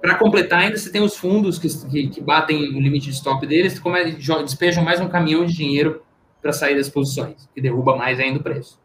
[0.02, 3.48] Para completar, ainda você tem os fundos que, que, que batem o limite de stop
[3.48, 4.12] deles, como é,
[4.44, 6.04] despejam mais um caminhão de dinheiro
[6.42, 8.78] para sair das posições, que derruba mais ainda o preço.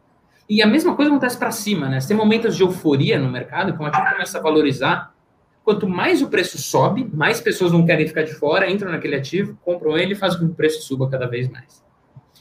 [0.49, 2.01] E a mesma coisa acontece para cima, né?
[2.01, 5.13] Você tem momentos de euforia no mercado, que o ativo começa a valorizar.
[5.69, 9.55] Quanto mais o preço sobe, mais pessoas não querem ficar de fora, entram naquele ativo,
[9.63, 11.85] compram ele e fazem com que o preço suba cada vez mais.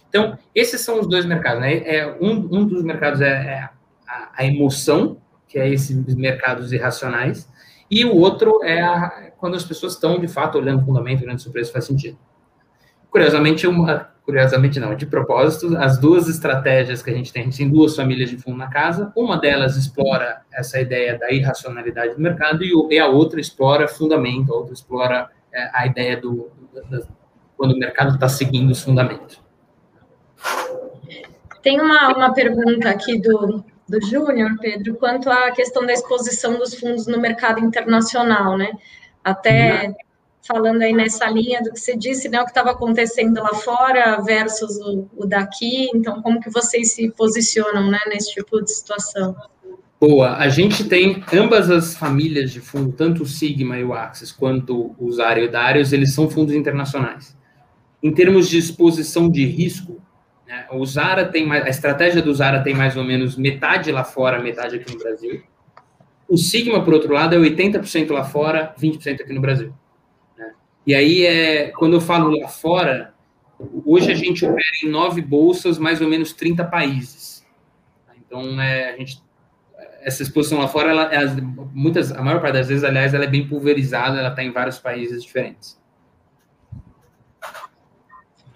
[0.07, 1.79] Então, esses são os dois mercados, né?
[1.79, 3.69] É, um, um dos mercados é, é
[4.07, 7.51] a, a, emoção, que é esses mercados irracionais,
[7.91, 11.39] e o outro é a, quando as pessoas estão, de fato, olhando o fundamento, olhando
[11.39, 12.17] se o preço faz sentido.
[13.11, 17.55] Curiosamente, uma, curiosamente não, de propósito, as duas estratégias que a gente tem, a gente
[17.55, 22.19] tem duas famílias de fundo na casa, uma delas explora essa ideia da irracionalidade do
[22.19, 27.07] mercado e a outra explora fundamento, a outra explora é, a ideia do, do, do,
[27.55, 29.41] quando o mercado está seguindo os fundamentos.
[31.63, 36.77] Tem uma, uma pergunta aqui do, do Júnior, Pedro, quanto à questão da exposição dos
[36.77, 38.71] fundos no mercado internacional, né?
[39.23, 39.95] Até uhum.
[40.47, 44.21] Falando aí nessa linha do que você disse, né, o que estava acontecendo lá fora
[44.21, 49.36] versus o, o, daqui, então como que vocês se posicionam, né, nesse tipo de situação?
[49.99, 54.31] Boa, a gente tem ambas as famílias de fundo, tanto o Sigma e o Axis,
[54.31, 57.36] quanto o Zara e o Darius, eles são fundos internacionais.
[58.01, 59.99] Em termos de exposição de risco,
[60.47, 60.65] né?
[60.71, 64.41] O Zara tem mais, a estratégia do Zara tem mais ou menos metade lá fora,
[64.41, 65.43] metade aqui no Brasil.
[66.27, 69.73] O Sigma, por outro lado, é 80% lá fora, 20% aqui no Brasil.
[70.88, 73.13] E aí, é, quando eu falo lá fora,
[73.86, 77.45] hoje a gente opera em nove bolsas, mais ou menos 30 países.
[78.26, 79.21] Então, é, a gente,
[80.02, 81.36] essa exposição lá fora, ela, ela,
[81.73, 84.80] muitas, a maior parte das vezes, aliás, ela é bem pulverizada, ela está em vários
[84.80, 85.78] países diferentes.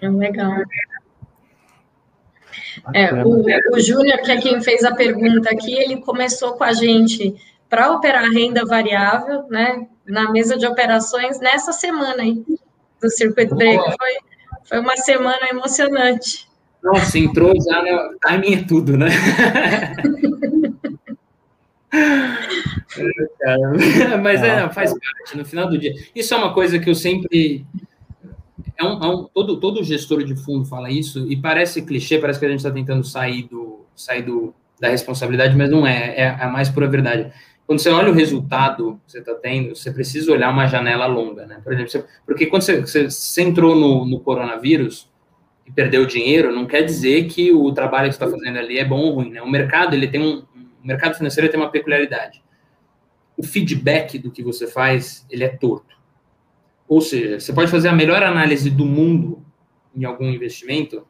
[0.01, 0.53] É legal.
[2.93, 6.71] É, o, o Júnior, que é quem fez a pergunta aqui, ele começou com a
[6.71, 7.35] gente
[7.69, 12.43] para operar renda variável, né, na mesa de operações nessa semana aí
[13.01, 13.83] do Circuit Break.
[13.83, 14.17] Foi,
[14.65, 16.49] foi uma semana emocionante.
[16.83, 17.91] Nossa, entrou já, né?
[18.21, 19.07] Timing é tudo, né?
[24.21, 25.93] Mas é, faz parte, no final do dia.
[26.15, 27.65] Isso é uma coisa que eu sempre
[28.77, 32.39] é um, é um, todo, todo gestor de fundo fala isso, e parece clichê, parece
[32.39, 36.21] que a gente está tentando sair, do, sair do, da responsabilidade, mas não é, é,
[36.21, 37.31] é a mais pura verdade.
[37.71, 41.45] Quando você olha o resultado que você está tendo, você precisa olhar uma janela longa,
[41.45, 41.61] né?
[41.63, 45.09] Por exemplo, você, porque quando você, você, você entrou no, no coronavírus
[45.65, 48.83] e perdeu dinheiro, não quer dizer que o trabalho que você está fazendo ali é
[48.83, 49.41] bom ou ruim, né?
[49.41, 50.39] O mercado, ele tem um,
[50.83, 52.43] o mercado financeiro tem uma peculiaridade.
[53.37, 55.97] O feedback do que você faz, ele é torto.
[56.89, 59.45] Ou seja, você pode fazer a melhor análise do mundo
[59.95, 61.07] em algum investimento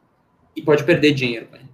[0.54, 1.71] e pode perder dinheiro com ele.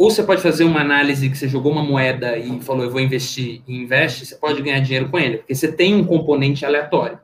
[0.00, 3.02] Ou você pode fazer uma análise que você jogou uma moeda e falou, eu vou
[3.02, 7.18] investir e investe, você pode ganhar dinheiro com ele, porque você tem um componente aleatório.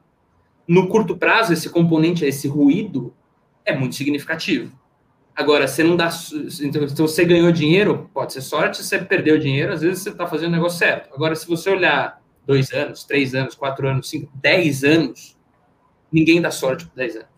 [0.69, 3.15] No curto prazo, esse componente, esse ruído,
[3.65, 4.71] é muito significativo.
[5.35, 6.11] Agora, você não dá.
[6.61, 10.11] Então, se você ganhou dinheiro, pode ser sorte, se você perdeu dinheiro, às vezes você
[10.11, 11.15] está fazendo o negócio certo.
[11.15, 15.35] Agora, se você olhar dois anos, três anos, quatro anos, cinco, dez anos,
[16.13, 17.36] ninguém dá sorte por 10 anos.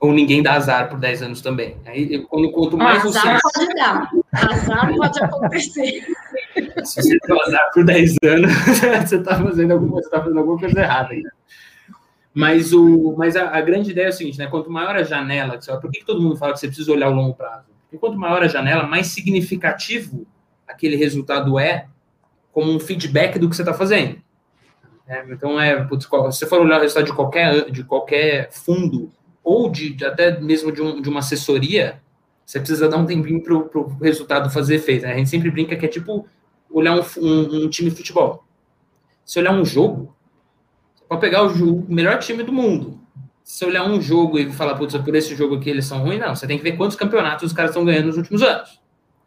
[0.00, 1.76] Ou ninguém dá azar por 10 anos também.
[1.84, 3.58] Aí, quando, quanto mais azar você...
[3.58, 4.10] pode dar.
[4.32, 6.06] Azar pode acontecer.
[6.84, 8.52] Se você tem azar por 10 anos,
[9.04, 11.32] você está fazendo, alguma, tá fazendo alguma coisa errada ainda.
[12.32, 14.46] Mas, o, mas a, a, grande ideia é o seguinte, né?
[14.46, 17.14] Quanto maior a janela, por que, que todo mundo fala que você precisa olhar o
[17.14, 17.66] longo prazo?
[17.82, 20.24] Porque quanto maior a janela, mais significativo
[20.68, 21.86] aquele resultado é
[22.52, 24.20] como um feedback do que você está fazendo.
[25.06, 29.10] É, então, é, putz, se você for olhar o resultado de qualquer, de qualquer fundo,
[29.48, 32.02] ou de, até mesmo de, um, de, uma assessoria,
[32.44, 35.04] você precisa dar um tempinho para o resultado fazer efeito.
[35.04, 35.14] Né?
[35.14, 36.28] A gente sempre brinca que é tipo
[36.70, 38.44] olhar um, um, um, time de futebol.
[39.24, 40.14] Se olhar um jogo,
[40.94, 43.00] você pode pegar o, o melhor time do mundo.
[43.42, 46.36] Se olhar um jogo e falar, putz, por esse jogo aqui eles são ruins, não.
[46.36, 48.78] Você tem que ver quantos campeonatos os caras estão ganhando nos últimos anos.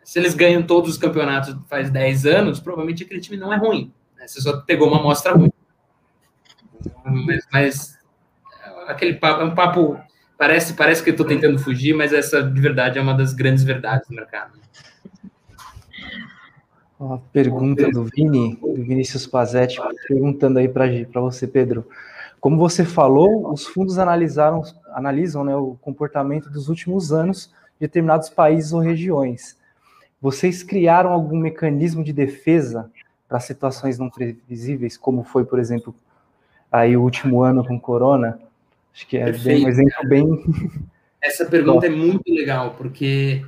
[0.04, 3.92] Se eles ganham todos os campeonatos faz 10 anos, provavelmente aquele time não é ruim.
[4.16, 4.28] Né?
[4.28, 5.52] Você só pegou uma amostra ruim.
[7.04, 8.00] Mas, mas
[8.88, 10.11] aquele papo, é um papo
[10.42, 13.64] parece parece que eu estou tentando fugir, mas essa de verdade é uma das grandes
[13.64, 14.54] verdades do mercado.
[17.00, 21.88] Uma pergunta do Vini, do Vinícius Pazetti, perguntando aí para você, Pedro.
[22.40, 24.64] Como você falou, os fundos analisaram,
[24.96, 29.56] analisam né, o comportamento dos últimos anos de determinados países ou regiões.
[30.20, 32.90] Vocês criaram algum mecanismo de defesa
[33.30, 35.94] para situações não previsíveis, como foi, por exemplo,
[36.72, 38.40] aí o último ano com corona?
[38.94, 40.26] Acho que é bem, um exemplo bem.
[41.24, 43.44] Essa pergunta é muito legal, porque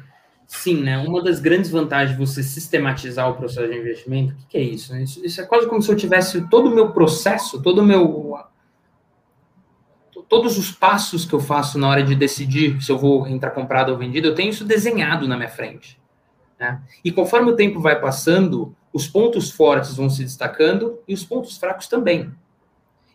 [0.54, 1.00] Sim, né?
[1.00, 4.62] Uma das grandes vantagens de você sistematizar o processo de investimento, o que, que, é
[4.62, 5.04] isso, né?
[5.04, 5.26] isso?
[5.26, 8.38] Isso é quase como se eu tivesse todo o meu processo, todo o meu.
[10.30, 13.92] Todos os passos que eu faço na hora de decidir se eu vou entrar comprado
[13.92, 16.00] ou vendido, eu tenho isso desenhado na minha frente.
[16.60, 16.82] Né?
[17.04, 21.58] E conforme o tempo vai passando, os pontos fortes vão se destacando e os pontos
[21.58, 22.32] fracos também.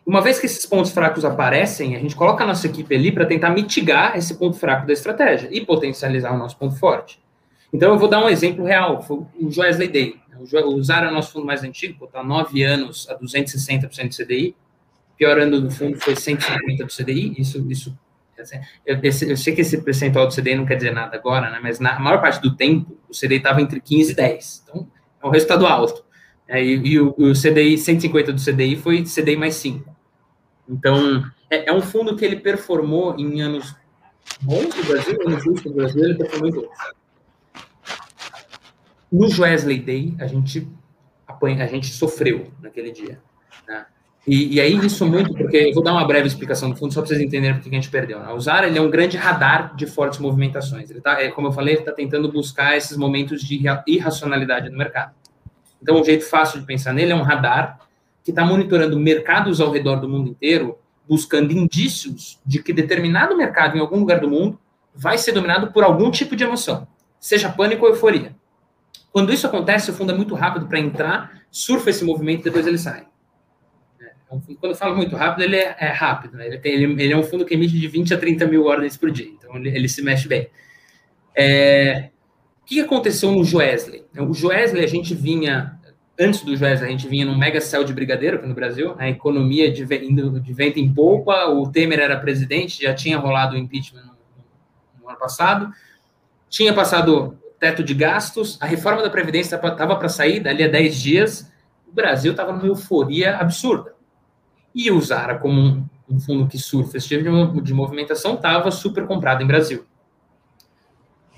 [0.05, 3.25] Uma vez que esses pontos fracos aparecem, a gente coloca a nossa equipe ali para
[3.25, 7.21] tentar mitigar esse ponto fraco da estratégia e potencializar o nosso ponto forte.
[7.71, 10.19] Então, eu vou dar um exemplo real, foi o Joesley Day.
[10.39, 14.55] O Zara é o nosso fundo mais antigo, está nove anos a 260% de CDI.
[15.17, 17.35] Pior ano do fundo foi 150% do CDI.
[17.37, 17.97] Isso, isso
[18.39, 21.59] assim, eu, eu, sei que esse percentual do CDI não quer dizer nada agora, né?
[21.61, 24.63] mas na maior parte do tempo, o CDI estava entre 15 e 10.
[24.63, 24.87] Então,
[25.21, 26.05] é um resultado alto.
[26.49, 29.87] É, e, e o, o, CDI, 150 do CDI foi CDI mais 5.
[30.67, 33.75] Então, é, é, um fundo que ele performou em anos
[34.41, 36.69] bons do Brasil, anos justos do Brasil, ele performou em todos.
[39.11, 40.67] No Wesley Day, a gente
[41.27, 43.19] a gente sofreu naquele dia.
[43.67, 43.85] Né?
[44.27, 47.01] E, e, aí isso muito, porque eu vou dar uma breve explicação do fundo, só
[47.01, 48.19] para vocês entenderem por que a gente perdeu.
[48.19, 48.33] Né?
[48.33, 50.89] O Zara ele é um grande radar de fortes movimentações.
[50.89, 54.77] Ele tá, é, como eu falei, ele está tentando buscar esses momentos de irracionalidade no
[54.77, 55.13] mercado.
[55.81, 57.79] Então, um jeito fácil de pensar nele é um radar
[58.23, 63.77] que está monitorando mercados ao redor do mundo inteiro, buscando indícios de que determinado mercado
[63.77, 64.59] em algum lugar do mundo
[64.93, 66.87] vai ser dominado por algum tipo de emoção,
[67.19, 68.35] seja pânico ou euforia.
[69.11, 72.67] Quando isso acontece, o fundo é muito rápido para entrar, surfa esse movimento e depois
[72.67, 73.07] ele sai.
[73.99, 76.37] É, é quando eu falo muito rápido, ele é, é rápido.
[76.37, 76.47] Né?
[76.47, 78.97] Ele, tem, ele, ele, é um fundo que emite de 20 a 30 mil ordens
[78.97, 80.47] por dia, então ele, ele se mexe bem.
[81.35, 82.18] É, o
[82.69, 84.05] que aconteceu no Joesley?
[84.15, 85.79] O Joesley, a gente vinha,
[86.19, 89.09] antes do Joesley, a gente vinha num mega céu de brigadeiro aqui no Brasil, a
[89.09, 94.03] economia de, de vento em polpa, o Temer era presidente, já tinha rolado o impeachment
[94.03, 94.13] no,
[95.01, 95.73] no ano passado,
[96.47, 100.95] tinha passado teto de gastos, a reforma da Previdência estava para sair dali a 10
[100.95, 101.51] dias,
[101.87, 103.95] o Brasil estava numa euforia absurda.
[104.75, 108.69] E o Zara, como um, um fundo que surfa esse tipo de, de movimentação, estava
[108.69, 109.88] super comprado em Brasil.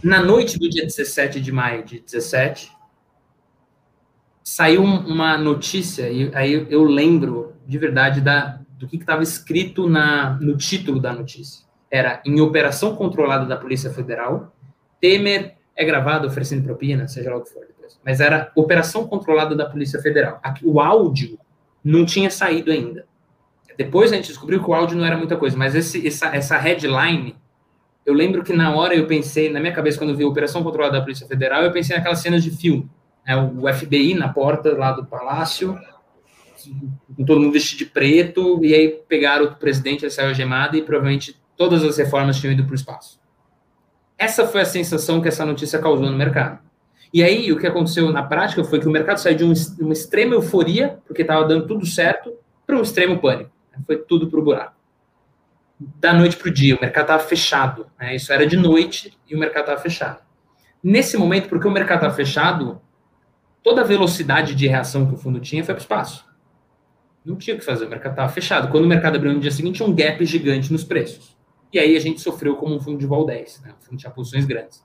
[0.03, 2.71] Na noite do dia 17 de maio de 17,
[4.43, 10.39] saiu uma notícia, e aí eu lembro de verdade da, do que estava escrito na,
[10.41, 11.65] no título da notícia.
[11.89, 14.55] Era em operação controlada da Polícia Federal,
[14.99, 17.71] Temer é gravado oferecendo propina, seja lá o que for.
[18.05, 20.41] Mas era operação controlada da Polícia Federal.
[20.63, 21.37] O áudio
[21.83, 23.05] não tinha saído ainda.
[23.77, 26.57] Depois a gente descobriu que o áudio não era muita coisa, mas esse, essa, essa
[26.57, 27.35] headline,
[28.05, 30.97] eu lembro que na hora eu pensei, na minha cabeça, quando eu vi Operação Controlada
[30.97, 32.89] da Polícia Federal, eu pensei naquelas cenas de filme.
[33.25, 33.35] Né?
[33.35, 35.79] O FBI na porta lá do palácio,
[37.15, 40.81] com todo mundo vestido de preto, e aí pegaram o presidente, ele saiu algemado, e
[40.81, 43.19] provavelmente todas as reformas tinham ido para o espaço.
[44.17, 46.59] Essa foi a sensação que essa notícia causou no mercado.
[47.13, 49.93] E aí, o que aconteceu na prática foi que o mercado saiu de um, uma
[49.93, 52.33] extrema euforia, porque estava dando tudo certo,
[52.65, 53.51] para um extremo pânico.
[53.85, 54.80] Foi tudo para o buraco.
[55.99, 57.87] Da noite para o dia, o mercado estava fechado.
[57.99, 58.15] Né?
[58.15, 60.21] Isso era de noite e o mercado estava fechado.
[60.83, 62.79] Nesse momento, porque o mercado estava fechado,
[63.63, 66.23] toda a velocidade de reação que o fundo tinha foi para o espaço.
[67.25, 68.71] Não tinha o que fazer, o mercado estava fechado.
[68.71, 71.35] Quando o mercado abriu no dia seguinte, tinha um gap gigante nos preços.
[71.73, 73.73] E aí a gente sofreu como um fundo de vol 10, né?
[73.79, 74.83] um fundo tinha posições grandes.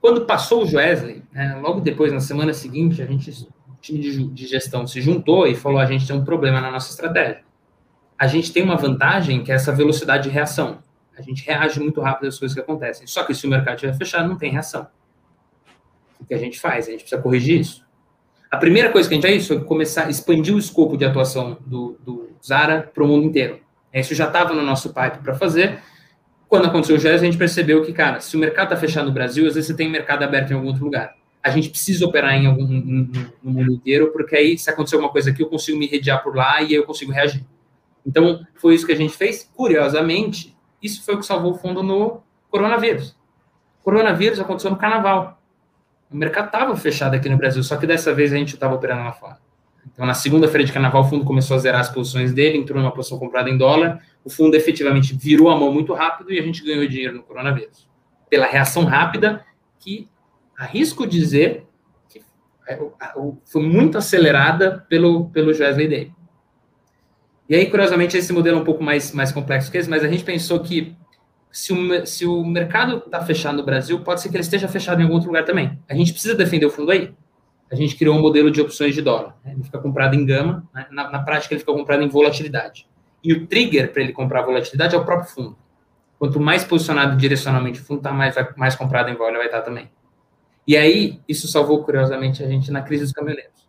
[0.00, 3.30] Quando passou o Joesley, né, logo depois, na semana seguinte, a gente,
[3.68, 6.70] o time de, de gestão se juntou e falou: a gente tem um problema na
[6.70, 7.45] nossa estratégia.
[8.18, 10.78] A gente tem uma vantagem que é essa velocidade de reação.
[11.16, 13.06] A gente reage muito rápido às coisas que acontecem.
[13.06, 14.86] Só que se o mercado estiver fechado, não tem reação.
[16.20, 16.88] O que a gente faz?
[16.88, 17.84] A gente precisa corrigir isso.
[18.50, 21.58] A primeira coisa que a gente fez foi começar a expandir o escopo de atuação
[21.66, 23.60] do, do Zara para o mundo inteiro.
[23.92, 25.78] Isso já estava no nosso pipe para fazer.
[26.48, 29.12] Quando aconteceu o GES, a gente percebeu que, cara, se o mercado está fechado no
[29.12, 31.14] Brasil, às vezes você tem mercado aberto em algum outro lugar.
[31.42, 35.30] A gente precisa operar em algum no, mundo inteiro, porque aí, se acontecer alguma coisa
[35.30, 37.44] aqui, eu consigo me redear por lá e eu consigo reagir.
[38.06, 39.50] Então, foi isso que a gente fez.
[39.54, 43.16] Curiosamente, isso foi o que salvou o fundo no coronavírus.
[43.80, 45.42] O coronavírus aconteceu no carnaval.
[46.10, 49.02] O mercado estava fechado aqui no Brasil, só que dessa vez a gente estava operando
[49.02, 49.38] lá fora.
[49.92, 52.92] Então, na segunda-feira de carnaval, o fundo começou a zerar as posições dele, entrou numa
[52.92, 56.64] posição comprada em dólar, o fundo efetivamente virou a mão muito rápido e a gente
[56.64, 57.88] ganhou dinheiro no coronavírus.
[58.28, 59.44] Pela reação rápida,
[59.78, 60.08] que
[60.56, 61.66] arrisco dizer
[62.08, 62.20] que
[62.68, 62.78] é,
[63.44, 66.12] foi muito acelerada pelo, pelo Wesley Day.
[67.48, 70.08] E aí, curiosamente, esse modelo é um pouco mais, mais complexo que esse, mas a
[70.08, 70.96] gente pensou que
[71.50, 75.00] se o, se o mercado está fechado no Brasil, pode ser que ele esteja fechado
[75.00, 75.78] em algum outro lugar também.
[75.88, 77.14] A gente precisa defender o fundo aí?
[77.70, 79.36] a gente criou um modelo de opções de dólar.
[79.44, 79.52] Né?
[79.52, 80.86] Ele fica comprado em gama, né?
[80.90, 82.88] na, na, prática ele fica comprado em volatilidade.
[83.22, 85.58] E o trigger para ele comprar volatilidade é o próprio fundo.
[86.18, 89.90] Quanto mais posicionado direcionalmente o fundo está, mais, mais comprado em volume vai estar também.
[90.66, 93.68] E aí, isso salvou, curiosamente, a gente na crise dos caminhoneiros.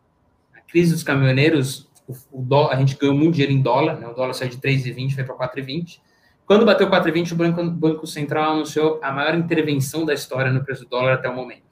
[0.53, 4.07] Na crise dos caminhoneiros, o, o a gente ganhou muito dinheiro em dólar, né?
[4.07, 5.99] o dólar saiu de 3,20, foi para 4,20.
[6.45, 10.85] Quando bateu 4,20, o Banco, Banco Central anunciou a maior intervenção da história no preço
[10.85, 11.67] do dólar até o momento.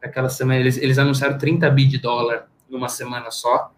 [0.00, 3.72] Aquela semana, eles, eles anunciaram 30 bi de dólar numa semana só.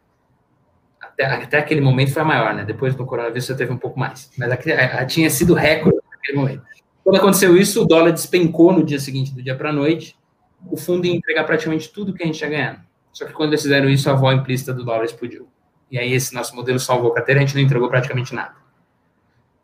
[1.00, 2.66] Até, até aquele momento foi a maior, né?
[2.66, 4.30] Depois do coronavírus já teve um pouco mais.
[4.36, 4.54] Mas a,
[5.00, 6.62] a, tinha sido recorde naquele momento.
[7.02, 10.14] Quando aconteceu isso, o dólar despencou no dia seguinte, do dia para a noite.
[10.70, 12.80] O fundo ia entregar praticamente tudo que a gente tinha ganhado.
[13.10, 15.48] Só que quando eles fizeram isso, a avó implícita do dólar explodiu.
[15.90, 18.54] E aí esse nosso modelo salvou a carteira, a gente não entregou praticamente nada.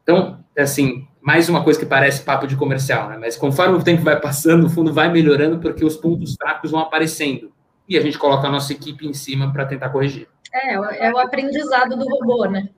[0.02, 3.18] Então, assim, mais uma coisa que parece papo de comercial, né?
[3.18, 6.80] Mas conforme o tempo vai passando, o fundo vai melhorando porque os pontos fracos vão
[6.80, 7.52] aparecendo.
[7.88, 10.28] E a gente coloca a nossa equipe em cima para tentar corrigir.
[10.52, 12.68] É, é o aprendizado do robô, né?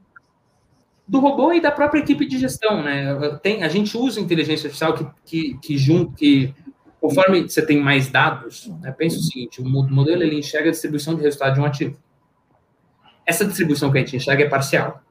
[1.07, 3.39] Do robô e da própria equipe de gestão, né?
[3.43, 6.55] Tem, a gente usa inteligência artificial que, que, que junto, que
[7.01, 11.15] conforme você tem mais dados, né, pensa o seguinte, o modelo ele enxerga a distribuição
[11.15, 11.99] de resultado de um ativo.
[13.29, 15.03] Essa distribuição que a gente enxerga é parcial.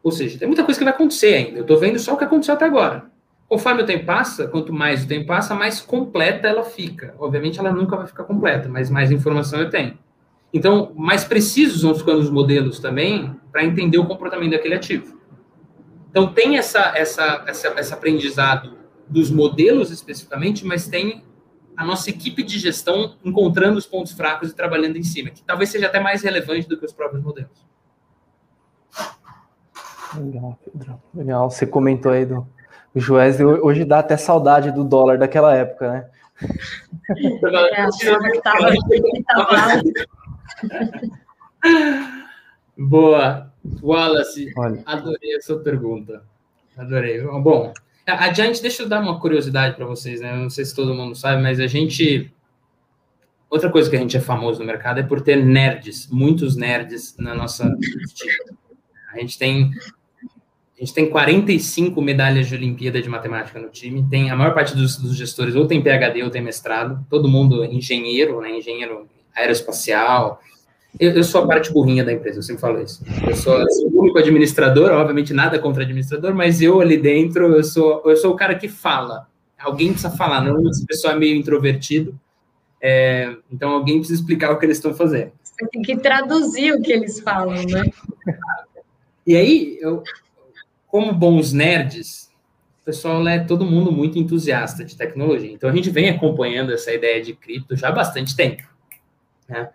[0.00, 1.58] Ou seja, tem muita coisa que vai acontecer ainda.
[1.58, 3.06] Eu estou vendo só o que aconteceu até agora.
[3.48, 7.16] Conforme o tempo passa, quanto mais o tempo passa, mais completa ela fica.
[7.18, 9.98] Obviamente, ela nunca vai ficar completa, mas mais informação eu tenho.
[10.54, 15.18] Então, mais precisos vão ficando os modelos também para entender o comportamento daquele ativo.
[16.08, 18.76] Então, tem essa, essa, essa, esse aprendizado
[19.08, 21.24] dos modelos especificamente, mas tem
[21.76, 25.70] a nossa equipe de gestão encontrando os pontos fracos e trabalhando em cima, que talvez
[25.70, 27.66] seja até mais relevante do que os próprios modelos.
[30.16, 31.02] Legal, Pedro.
[31.14, 31.50] Legal.
[31.50, 32.46] Você comentou aí do,
[32.94, 36.08] Joés, hoje dá até saudade do dólar daquela época, né?
[42.76, 43.52] Boa.
[43.82, 44.82] Wallace, Olha.
[44.86, 46.22] adorei a sua pergunta.
[46.76, 47.20] Adorei.
[47.22, 47.72] Bom,
[48.06, 50.32] a Giant, deixa eu dar uma curiosidade para vocês, né?
[50.32, 52.32] Eu não sei se todo mundo sabe, mas a gente.
[53.48, 57.16] Outra coisa que a gente é famoso no mercado é por ter nerds, muitos nerds
[57.18, 57.72] na nossa.
[59.12, 59.70] A gente tem
[60.76, 64.06] a gente tem 45 medalhas de Olimpíada de Matemática no time.
[64.10, 67.02] Tem a maior parte dos, dos gestores ou tem PhD ou tem mestrado.
[67.08, 68.58] Todo mundo engenheiro, né?
[68.58, 70.38] Engenheiro aeroespacial.
[70.98, 73.04] Eu, eu, sou a parte burrinha da empresa, eu sempre falo isso.
[73.26, 77.54] Eu sou, eu sou o único administrador, obviamente nada contra administrador, mas eu ali dentro,
[77.54, 79.28] eu sou, eu sou o cara que fala.
[79.58, 82.18] Alguém precisa falar, não esse pessoal é meio introvertido.
[82.80, 85.32] É, então alguém precisa explicar o que eles estão fazendo.
[85.42, 87.90] Você tem que traduzir o que eles falam, né?
[89.26, 90.02] E aí, eu,
[90.86, 92.30] como bons nerds,
[92.82, 95.50] o pessoal é todo mundo muito entusiasta de tecnologia.
[95.50, 98.62] Então a gente vem acompanhando essa ideia de cripto já há bastante tempo.
[99.48, 99.68] Né?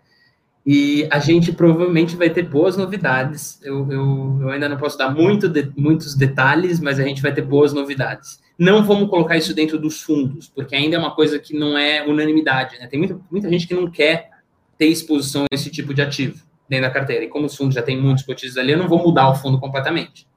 [0.64, 3.60] E a gente provavelmente vai ter boas novidades.
[3.62, 7.34] Eu, eu, eu ainda não posso dar muito de, muitos detalhes, mas a gente vai
[7.34, 8.40] ter boas novidades.
[8.56, 12.06] Não vamos colocar isso dentro dos fundos, porque ainda é uma coisa que não é
[12.06, 12.78] unanimidade.
[12.78, 12.86] Né?
[12.86, 14.30] Tem muita, muita gente que não quer
[14.78, 17.24] ter exposição a esse tipo de ativo dentro da carteira.
[17.24, 19.58] E como os fundos já têm muitos cotistas ali, eu não vou mudar o fundo
[19.58, 20.28] completamente.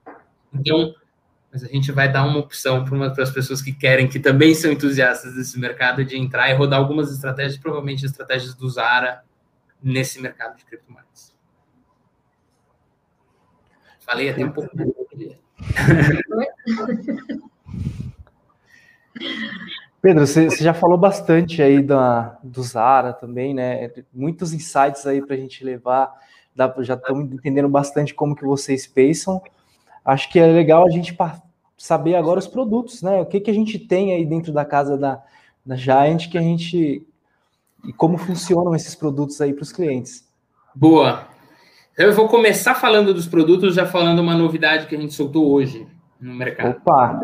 [0.51, 0.93] Então,
[1.51, 4.71] mas a gente vai dar uma opção para as pessoas que querem, que também são
[4.71, 9.21] entusiastas desse mercado, de entrar e rodar algumas estratégias, provavelmente estratégias do Zara,
[9.81, 11.33] nesse mercado de criptomoedas.
[14.01, 14.69] Falei até um pouco.
[20.01, 23.89] Pedro, você, já falou bastante aí da, do Zara também, né?
[24.13, 26.13] Muitos insights aí para a gente levar.
[26.55, 29.41] Dá, já estamos entendendo bastante como que vocês pensam
[30.05, 31.17] acho que é legal a gente
[31.75, 33.19] saber agora os produtos, né?
[33.19, 35.23] O que, que a gente tem aí dentro da casa da,
[35.65, 37.05] da Giant que a gente.
[37.87, 40.27] E como funcionam esses produtos aí para os clientes.
[40.73, 41.27] Boa.
[41.97, 45.87] Eu vou começar falando dos produtos, já falando uma novidade que a gente soltou hoje
[46.19, 46.77] no mercado.
[46.77, 47.21] Opa!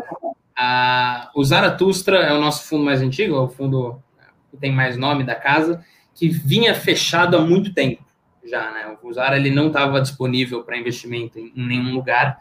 [0.56, 4.02] A, o Zaratustra é o nosso fundo mais antigo, é o fundo
[4.50, 5.84] que tem mais nome da casa,
[6.14, 8.02] que vinha fechado há muito tempo
[8.44, 8.96] já, né?
[9.02, 12.40] O Zara ele não estava disponível para investimento em, em nenhum lugar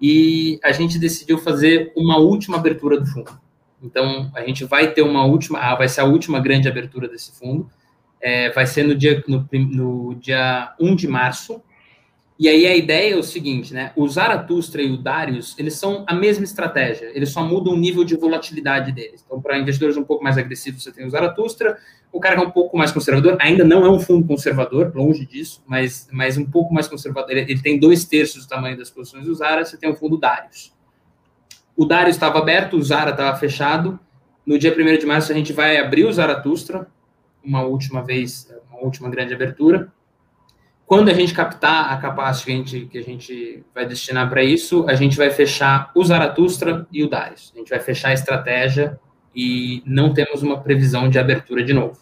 [0.00, 3.38] e a gente decidiu fazer uma última abertura do fundo.
[3.82, 7.38] Então, a gente vai ter uma última, ah, vai ser a última grande abertura desse
[7.38, 7.68] fundo,
[8.20, 11.62] é, vai ser no dia, no, no, dia 1 de março,
[12.38, 16.04] e aí a ideia é o seguinte, né, o Zaratustra e o Darius, eles são
[16.06, 19.22] a mesma estratégia, eles só mudam o nível de volatilidade deles.
[19.24, 21.78] Então, para investidores um pouco mais agressivos, você tem o Zaratustra,
[22.12, 25.24] o cara que é um pouco mais conservador, ainda não é um fundo conservador, longe
[25.24, 27.30] disso, mas, mas um pouco mais conservador.
[27.30, 30.18] Ele, ele tem dois terços do tamanho das posições do Zara, você tem o fundo
[30.18, 30.72] Darius.
[31.80, 33.98] O Darius estava aberto, o Zara estava fechado.
[34.44, 36.86] No dia 1 de março, a gente vai abrir o Zaratustra,
[37.42, 39.90] uma última vez, uma última grande abertura.
[40.84, 44.44] quando a gente captar a capacidade que a gente, que a gente vai destinar para
[44.44, 47.50] isso, a gente vai fechar o Zaratustra e o Darius.
[47.54, 49.00] A gente vai fechar a estratégia
[49.34, 51.98] e não temos uma previsão de abertura de novo.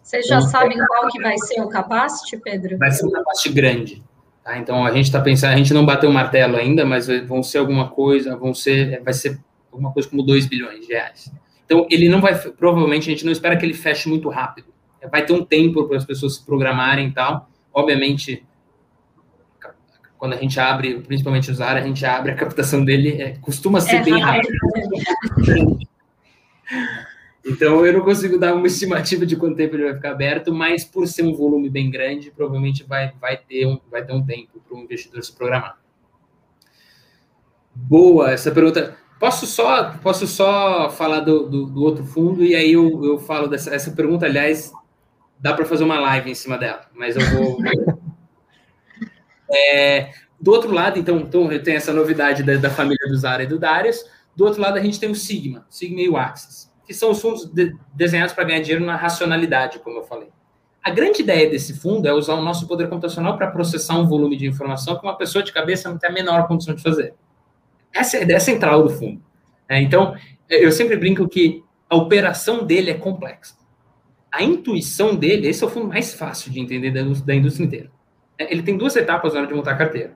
[0.00, 2.78] Vocês já então, sabem qual que vai ser o capacity, Pedro?
[2.78, 4.04] Vai ser um capacity grande.
[4.44, 4.58] Tá?
[4.58, 7.58] Então a gente está pensando, a gente não bateu o martelo ainda, mas vão ser
[7.58, 9.38] alguma coisa, vão ser, vai ser
[9.70, 11.32] alguma coisa como 2 bilhões de reais.
[11.64, 14.72] Então ele não vai, provavelmente a gente não espera que ele feche muito rápido.
[15.10, 17.48] Vai ter um tempo para as pessoas se programarem e tal.
[17.72, 18.44] Obviamente,
[20.16, 23.80] quando a gente abre, principalmente o Zara, a gente abre, a captação dele é, costuma
[23.80, 24.52] ser é, bem rápida.
[27.44, 30.84] Então, eu não consigo dar uma estimativa de quanto tempo ele vai ficar aberto, mas
[30.84, 34.60] por ser um volume bem grande, provavelmente vai, vai, ter, um, vai ter um tempo
[34.60, 35.78] para o investidor se programar.
[37.74, 38.96] Boa, essa pergunta.
[39.18, 43.46] Posso só, posso só falar do, do, do outro fundo e aí eu, eu falo
[43.46, 44.72] dessa essa pergunta, aliás,
[45.38, 47.58] dá para fazer uma live em cima dela, mas eu vou.
[49.48, 53.44] é, do outro lado, então, então eu tenho essa novidade da, da família do Zara
[53.44, 54.04] e do Darius.
[54.34, 57.20] Do outro lado, a gente tem o Sigma, Sigma e o Axis que são os
[57.20, 60.28] fundos de, desenhados para ganhar dinheiro na racionalidade, como eu falei.
[60.84, 64.36] A grande ideia desse fundo é usar o nosso poder computacional para processar um volume
[64.36, 67.14] de informação que uma pessoa de cabeça não tem a menor condição de fazer.
[67.94, 69.22] Essa é a ideia central do fundo.
[69.68, 70.14] É, então,
[70.50, 73.54] eu sempre brinco que a operação dele é complexa.
[74.30, 77.90] A intuição dele, esse é o fundo mais fácil de entender da, da indústria inteira.
[78.36, 80.14] É, ele tem duas etapas na hora de montar a carteira.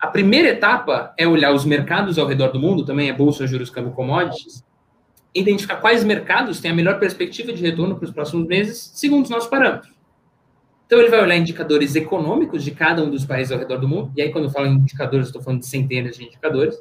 [0.00, 3.70] A primeira etapa é olhar os mercados ao redor do mundo, também é bolsa, juros,
[3.70, 4.64] câmbio, commodities,
[5.34, 9.30] identificar quais mercados têm a melhor perspectiva de retorno para os próximos meses, segundo os
[9.30, 9.92] nossos parâmetros.
[10.86, 14.10] Então, ele vai olhar indicadores econômicos de cada um dos países ao redor do mundo,
[14.16, 16.80] e aí, quando eu falo em indicadores, estou falando de centenas de indicadores.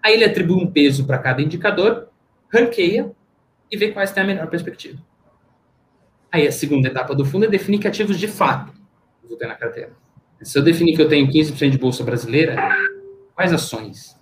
[0.00, 2.08] Aí, ele atribui um peso para cada indicador,
[2.52, 3.10] ranqueia
[3.70, 4.98] e vê quais têm a melhor perspectiva.
[6.30, 8.72] Aí, a segunda etapa do fundo é definir que ativos de fato
[9.22, 9.92] eu vou ter na carteira.
[10.40, 12.56] Se eu definir que eu tenho 15% de bolsa brasileira,
[13.34, 14.16] quais ações?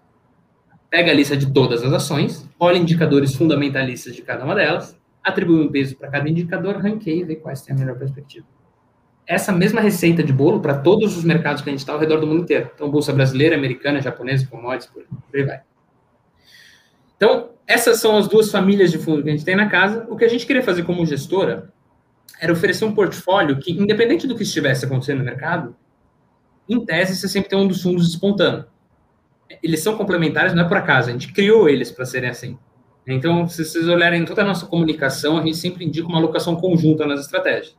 [0.91, 5.61] Pega a lista de todas as ações, olha indicadores fundamentalistas de cada uma delas, atribui
[5.61, 8.45] um peso para cada indicador, ranqueia e vê quais têm a melhor perspectiva.
[9.27, 12.19] Essa mesma receita de bolo para todos os mercados que a gente está ao redor
[12.19, 12.69] do mundo inteiro.
[12.75, 15.61] Então, bolsa brasileira, americana, japonesa, commodities, por aí vai.
[17.17, 20.05] Então, essas são as duas famílias de fundo que a gente tem na casa.
[20.11, 21.73] O que a gente queria fazer como gestora
[22.41, 25.77] era oferecer um portfólio que, independente do que estivesse acontecendo no mercado,
[26.69, 28.65] em tese, você sempre tem um dos fundos espontâneo
[29.63, 32.59] eles são complementares, não é por acaso, a gente criou eles para serem assim.
[33.07, 37.07] Então, se vocês olharem toda a nossa comunicação, a gente sempre indica uma alocação conjunta
[37.07, 37.77] nas estratégias.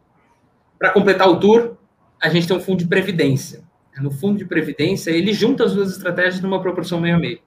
[0.78, 1.78] Para completar o tour,
[2.22, 3.64] a gente tem um fundo de previdência.
[4.00, 7.40] No fundo de previdência, ele junta as duas estratégias numa proporção meio a meio.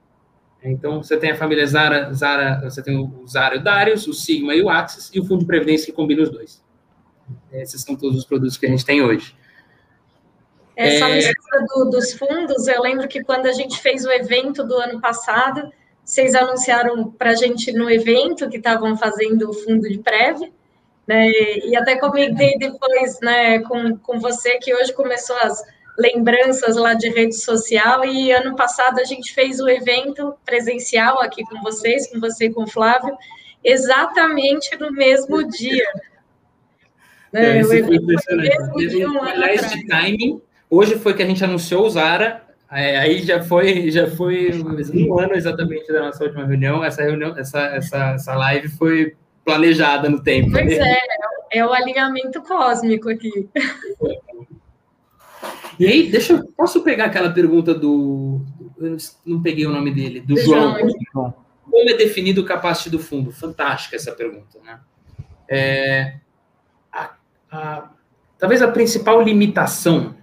[0.63, 4.13] Então, você tem a família Zara, Zara você tem o Zara e o Darius, o
[4.13, 6.63] Sigma e o Axis, e o fundo de previdência que combina os dois.
[7.51, 9.35] Esses são todos os produtos que a gente tem hoje.
[10.75, 11.15] Essa é...
[11.15, 14.99] mistura do, dos fundos, eu lembro que quando a gente fez o evento do ano
[14.99, 15.71] passado,
[16.03, 20.51] vocês anunciaram para a gente no evento que estavam fazendo o fundo de prévia,
[21.07, 21.29] né?
[21.63, 25.63] E até comentei depois, né, com, com você que hoje começou as
[25.97, 31.43] lembranças lá de rede social e ano passado a gente fez o evento presencial aqui
[31.45, 33.15] com vocês, com você e com o Flávio,
[33.63, 35.87] exatamente no mesmo dia.
[37.31, 37.59] Né?
[37.59, 41.89] É, o evento foi mesmo dia, um timing, Hoje foi que a gente anunciou o
[41.89, 44.51] Zara, aí já foi, já foi
[44.93, 46.83] um ano exatamente da nossa última reunião.
[46.83, 50.51] Essa reunião, essa, essa, essa live foi planejada no tempo.
[50.51, 50.97] Pois né?
[51.51, 53.47] é, é o alinhamento cósmico aqui.
[55.79, 56.45] E aí, deixa eu.
[56.57, 58.41] Posso pegar aquela pergunta do.
[58.79, 60.75] Eu não peguei o nome dele, do João.
[61.13, 61.33] João.
[61.63, 63.31] Como é definido o capacete do fundo?
[63.31, 64.79] Fantástica essa pergunta, né?
[65.47, 66.15] É,
[66.91, 67.15] a,
[67.51, 67.89] a,
[68.39, 70.15] talvez a principal limitação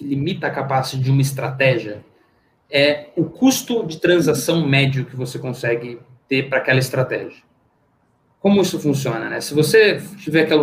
[0.00, 2.02] que limita a capacidade de uma estratégia
[2.70, 7.42] é o custo de transação médio que você consegue ter para aquela estratégia.
[8.38, 9.42] Como isso funciona, né?
[9.42, 10.54] Se você tiver que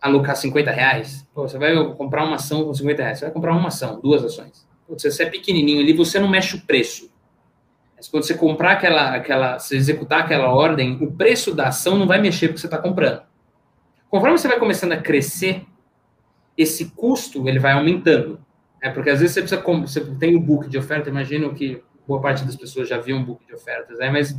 [0.00, 3.52] alocar 50 reais, pô, você vai comprar uma ação com 50 reais, você vai comprar
[3.52, 4.66] uma ação, duas ações.
[4.84, 7.08] Pô, se você é pequenininho ali, você não mexe o preço.
[7.96, 12.06] Mas quando você comprar aquela, aquela, se executar aquela ordem, o preço da ação não
[12.08, 13.22] vai mexer porque você está comprando.
[14.10, 15.64] Conforme você vai começando a crescer,
[16.56, 18.40] esse custo ele vai aumentando.
[18.86, 22.20] É, porque às vezes você precisa, você tem um book de oferta, imagino que boa
[22.20, 24.08] parte das pessoas já viu um book de ofertas, né?
[24.10, 24.32] mas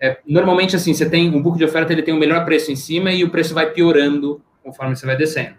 [0.00, 2.74] é, normalmente assim, você tem um book de oferta, ele tem o melhor preço em
[2.74, 5.54] cima e o preço vai piorando conforme você vai descendo.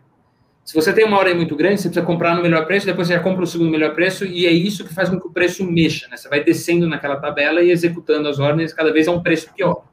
[0.65, 3.13] Se você tem uma ordem muito grande, você precisa comprar no melhor preço, depois você
[3.13, 5.63] já compra o segundo melhor preço, e é isso que faz com que o preço
[5.63, 6.17] mexa, né?
[6.17, 9.85] Você vai descendo naquela tabela e executando as ordens cada vez a um preço pior.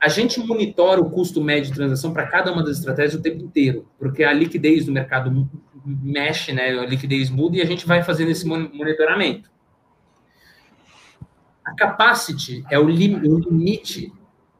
[0.00, 3.42] A gente monitora o custo médio de transação para cada uma das estratégias o tempo
[3.42, 5.48] inteiro, porque a liquidez do mercado
[5.84, 6.70] mexe, né?
[6.70, 9.50] A liquidez muda e a gente vai fazendo esse monitoramento.
[11.64, 14.12] A capacity é o, lim o limite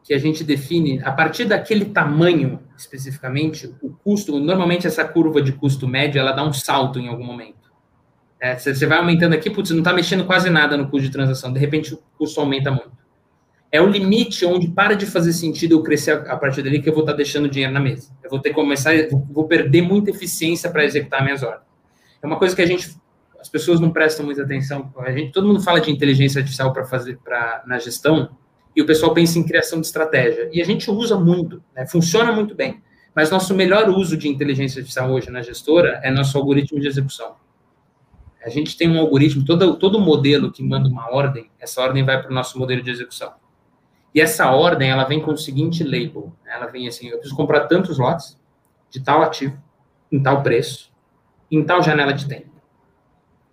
[0.02, 5.52] que a gente define a partir daquele tamanho especificamente, o custo, normalmente essa curva de
[5.52, 7.72] custo médio, ela dá um salto em algum momento.
[8.40, 11.52] É, você vai aumentando aqui, putz, não está mexendo quase nada no custo de transação,
[11.52, 13.03] de repente o custo aumenta muito.
[13.74, 16.92] É o limite onde para de fazer sentido eu crescer a, partir dali que eu
[16.92, 18.08] vou estar tá deixando dinheiro na mesa.
[18.22, 21.66] Eu vou ter que começar, vou perder muita eficiência para executar minhas ordens.
[22.22, 22.96] É uma coisa que a gente,
[23.40, 24.94] as pessoas não prestam muita atenção.
[24.98, 28.28] A gente, todo mundo fala de inteligência artificial para fazer para na gestão
[28.76, 30.48] e o pessoal pensa em criação de estratégia.
[30.52, 32.80] E a gente usa muito, né, funciona muito bem.
[33.12, 37.34] Mas nosso melhor uso de inteligência artificial hoje na gestora é nosso algoritmo de execução.
[38.40, 42.22] A gente tem um algoritmo, todo, todo modelo que manda uma ordem, essa ordem vai
[42.22, 43.42] para o nosso modelo de execução.
[44.14, 46.32] E essa ordem, ela vem com o seguinte label.
[46.46, 48.38] Ela vem assim, eu preciso comprar tantos lotes
[48.90, 49.60] de tal ativo,
[50.10, 50.92] em tal preço,
[51.50, 52.54] em tal janela de tempo.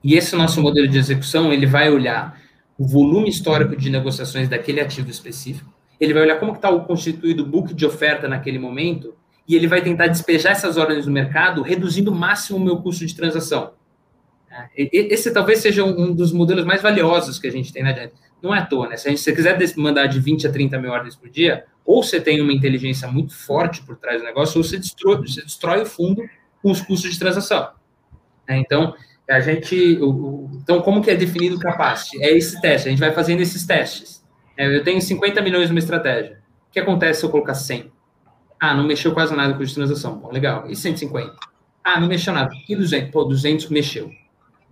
[0.03, 2.39] E esse nosso modelo de execução, ele vai olhar
[2.77, 7.45] o volume histórico de negociações daquele ativo específico, ele vai olhar como está o constituído
[7.45, 9.15] book de oferta naquele momento,
[9.47, 13.05] e ele vai tentar despejar essas ordens no mercado, reduzindo o máximo o meu custo
[13.05, 13.73] de transação.
[14.49, 18.11] É, esse talvez seja um dos modelos mais valiosos que a gente tem na Giant.
[18.41, 18.97] Não é à toa, né?
[18.97, 22.41] Se você quiser mandar de 20 a 30 mil ordens por dia, ou você tem
[22.41, 26.23] uma inteligência muito forte por trás do negócio, ou você destrói, você destrói o fundo
[26.61, 27.71] com os custos de transação.
[28.47, 28.93] É, então,
[29.29, 29.99] a gente.
[30.61, 32.21] então, como que é definido o capacity?
[32.23, 34.23] É esse teste, a gente vai fazendo esses testes.
[34.57, 36.41] É, eu tenho 50 milhões numa estratégia.
[36.69, 37.91] O que acontece se eu colocar 100?
[38.59, 40.19] Ah, não mexeu quase nada com o custo de transação.
[40.19, 40.69] Bom, legal.
[40.69, 41.35] E 150?
[41.83, 42.51] Ah, não mexeu nada.
[42.67, 43.11] E 200?
[43.11, 44.11] Pô, 200 mexeu.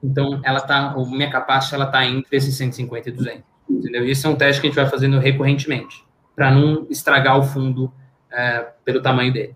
[0.03, 4.05] Então, ela tá, o minha capacity, ela tá entre esses 150 e 200, entendeu?
[4.05, 6.03] E esse é um teste que a gente vai fazendo recorrentemente,
[6.35, 7.91] para não estragar o fundo
[8.31, 9.55] é, pelo tamanho dele.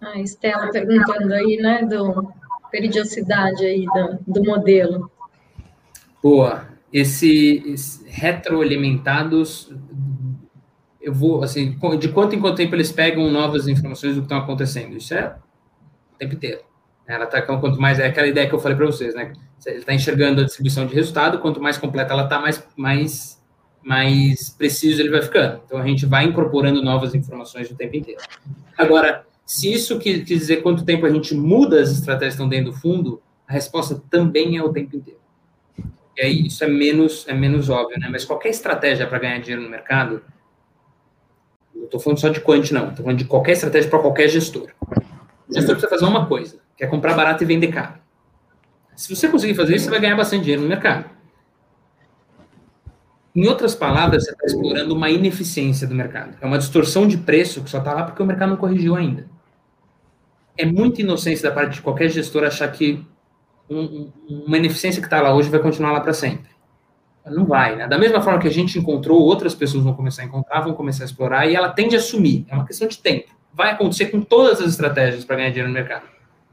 [0.00, 2.32] A Estela perguntando aí, né, do
[2.70, 5.10] periodicidade aí do, do modelo.
[6.22, 6.66] Boa.
[6.92, 9.72] Esse, esse retroalimentados,
[11.00, 14.38] eu vou, assim, de quanto em quanto tempo eles pegam novas informações do que estão
[14.38, 14.96] acontecendo?
[14.96, 15.36] Isso é
[16.14, 16.67] o tempo inteiro.
[17.08, 19.32] Ela está quanto mais é aquela ideia que eu falei para vocês, né?
[19.64, 23.42] Ele está enxergando a distribuição de resultado, quanto mais completa ela está, mais, mais,
[23.82, 25.62] mais preciso ele vai ficando.
[25.64, 28.20] Então a gente vai incorporando novas informações o tempo inteiro.
[28.76, 32.72] Agora, se isso quer dizer quanto tempo a gente muda as estratégias que estão dentro
[32.72, 35.18] do fundo, a resposta também é o tempo inteiro.
[36.14, 38.08] E aí isso é menos, é menos óbvio, né?
[38.10, 40.22] Mas qualquer estratégia para ganhar dinheiro no mercado,
[41.74, 44.68] não estou falando só de quant, não, estou falando de qualquer estratégia para qualquer gestor.
[45.48, 47.94] O gestor precisa fazer uma coisa, que é comprar barato e vender caro.
[48.96, 51.04] Se você conseguir fazer isso, você vai ganhar bastante dinheiro no mercado.
[53.34, 56.36] Em outras palavras, você está explorando uma ineficiência do mercado.
[56.40, 59.26] É uma distorção de preço que só está lá porque o mercado não corrigiu ainda.
[60.56, 63.04] É muita inocência da parte de qualquer gestor achar que
[63.68, 66.50] um, uma ineficiência que está lá hoje vai continuar lá para sempre.
[67.26, 67.86] Não vai, né?
[67.86, 71.04] Da mesma forma que a gente encontrou, outras pessoas vão começar a encontrar, vão começar
[71.04, 72.46] a explorar, e ela tende a sumir.
[72.48, 75.74] É uma questão de tempo vai acontecer com todas as estratégias para ganhar dinheiro no
[75.74, 76.04] mercado.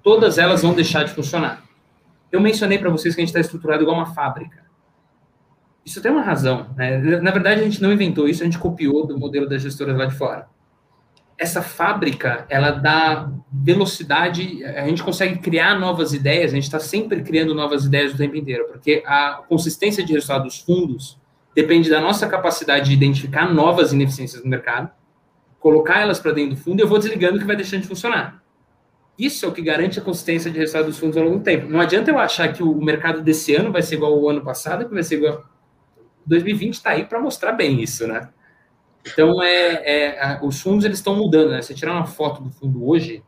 [0.05, 1.63] Todas elas vão deixar de funcionar.
[2.31, 4.63] Eu mencionei para vocês que a gente está estruturado igual uma fábrica.
[5.83, 6.69] Isso tem uma razão.
[6.77, 6.99] Né?
[7.19, 10.05] Na verdade, a gente não inventou isso, a gente copiou do modelo das gestoras lá
[10.05, 10.47] de fora.
[11.35, 17.23] Essa fábrica, ela dá velocidade, a gente consegue criar novas ideias, a gente está sempre
[17.23, 21.19] criando novas ideias o tempo inteiro, porque a consistência de resultado dos fundos
[21.55, 24.87] depende da nossa capacidade de identificar novas ineficiências no mercado,
[25.59, 28.44] colocar elas para dentro do fundo e eu vou desligando que vai deixando de funcionar.
[29.17, 31.69] Isso é o que garante a consistência de resultado dos fundos ao longo do tempo.
[31.69, 34.87] Não adianta eu achar que o mercado desse ano vai ser igual ao ano passado,
[34.87, 35.45] que vai ser igual.
[36.25, 38.29] 2020 está aí para mostrar bem isso, né?
[39.05, 41.61] Então, é, é, os fundos eles estão mudando, né?
[41.61, 43.23] Você tirar uma foto do fundo hoje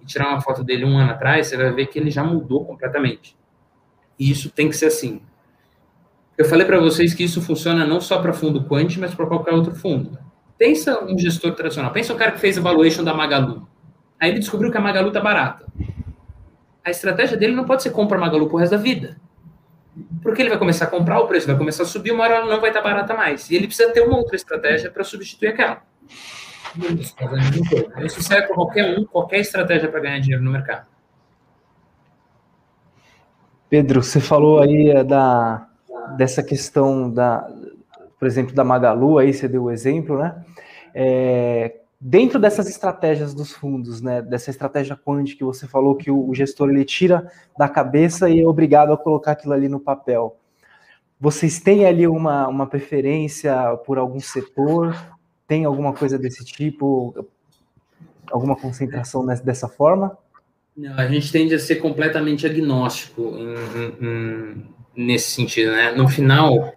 [0.00, 2.64] e tirar uma foto dele um ano atrás, você vai ver que ele já mudou
[2.64, 3.36] completamente.
[4.18, 5.20] E isso tem que ser assim.
[6.38, 9.52] Eu falei para vocês que isso funciona não só para fundo quant, mas para qualquer
[9.52, 10.16] outro fundo.
[10.56, 13.67] Pensa um gestor tradicional, pensa um cara que fez evaluation da Magalu.
[14.20, 15.66] Aí ele descobriu que a Magalu tá barata.
[16.84, 19.16] A estratégia dele não pode ser comprar Magalu pro resto da vida.
[20.22, 22.46] Porque ele vai começar a comprar, o preço vai começar a subir, uma hora ela
[22.46, 23.50] não vai estar tá barata mais.
[23.50, 25.82] E ele precisa ter uma outra estratégia para substituir aquela.
[28.04, 30.86] Isso serve para qualquer um, qualquer estratégia para ganhar dinheiro no mercado.
[33.68, 35.68] Pedro, você falou aí eh, da,
[36.16, 37.48] dessa questão da,
[38.18, 40.42] por exemplo, da Magalu, aí você deu o exemplo, né?
[40.94, 46.32] É, dentro dessas estratégias dos fundos, né, dessa estratégia quant que você falou que o,
[46.34, 50.36] gestor ele tira da cabeça e é obrigado a colocar aquilo ali no papel.
[51.20, 54.96] vocês têm ali uma, uma preferência por algum setor?
[55.46, 57.26] Tem alguma coisa desse tipo?
[58.30, 60.16] Alguma concentração dessa forma?
[60.76, 65.90] Não, a gente tende a ser completamente agnóstico em, em, nesse sentido, né?
[65.92, 66.72] No final,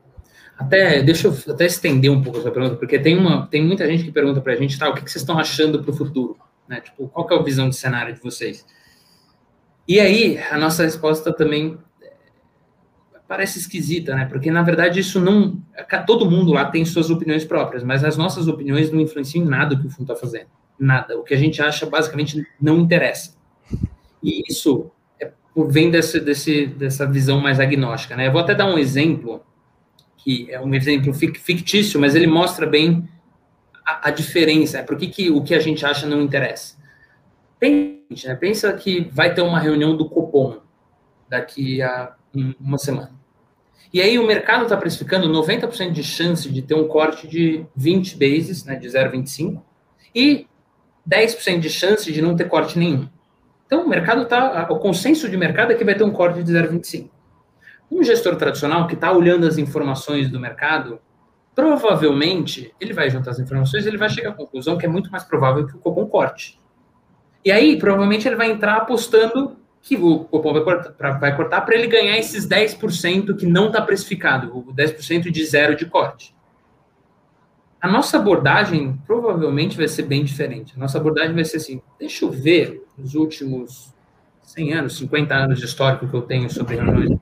[0.62, 4.04] até deixa eu até estender um pouco essa pergunta, porque tem uma tem muita gente
[4.04, 6.38] que pergunta para a gente, tá, o que, que vocês estão achando para o futuro,
[6.68, 6.80] né?
[6.82, 8.66] Tipo, qual é a visão de cenário de vocês?
[9.88, 11.78] E aí a nossa resposta também
[13.28, 14.26] parece esquisita, né?
[14.26, 15.62] Porque na verdade isso não.
[16.06, 19.74] Todo mundo lá tem suas opiniões próprias, mas as nossas opiniões não influenciam em nada
[19.74, 20.48] o que o fundo está fazendo.
[20.78, 21.18] Nada.
[21.18, 23.36] O que a gente acha basicamente não interessa.
[24.22, 25.32] E isso é,
[25.68, 28.28] vem desse, desse, dessa visão mais agnóstica, né?
[28.28, 29.42] Eu vou até dar um exemplo,
[30.24, 33.08] que é um exemplo fictício, mas ele mostra bem
[33.86, 34.84] a, a diferença, né?
[34.84, 36.76] por que, que o que a gente acha não interessa.
[37.60, 38.36] Pensa, né?
[38.36, 40.60] Pensa que vai ter uma reunião do Copom
[41.30, 42.16] daqui a
[42.60, 43.12] uma semana.
[43.94, 48.18] E aí o mercado está precificando 90% de chance de ter um corte de 20
[48.18, 49.62] bases, né, de 0,25,
[50.16, 50.48] e
[51.08, 53.08] 10% de chance de não ter corte nenhum.
[53.66, 56.52] Então o mercado está, o consenso de mercado é que vai ter um corte de
[56.52, 57.10] 0,25.
[57.92, 61.00] Um gestor tradicional que está olhando as informações do mercado,
[61.54, 65.24] provavelmente ele vai juntar as informações, ele vai chegar à conclusão que é muito mais
[65.24, 66.60] provável que o Copom corte.
[67.44, 72.18] E aí provavelmente ele vai entrar apostando que o Copom vai cortar, para ele ganhar
[72.18, 76.36] esses 10% que não está precificado, o 10% de zero de corte.
[77.82, 80.74] A nossa abordagem provavelmente vai ser bem diferente.
[80.78, 83.92] A nossa abordagem vai ser assim: deixa eu ver os últimos
[84.44, 87.20] 100 anos, 50 anos de histórico que eu tenho sobre reuniões.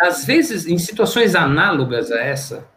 [0.00, 2.68] Às vezes, em situações análogas a essa,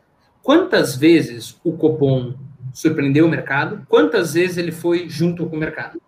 [0.41, 2.33] quantas vezes o Copom
[2.73, 6.01] surpreendeu o mercado, quantas vezes ele foi junto com o mercado?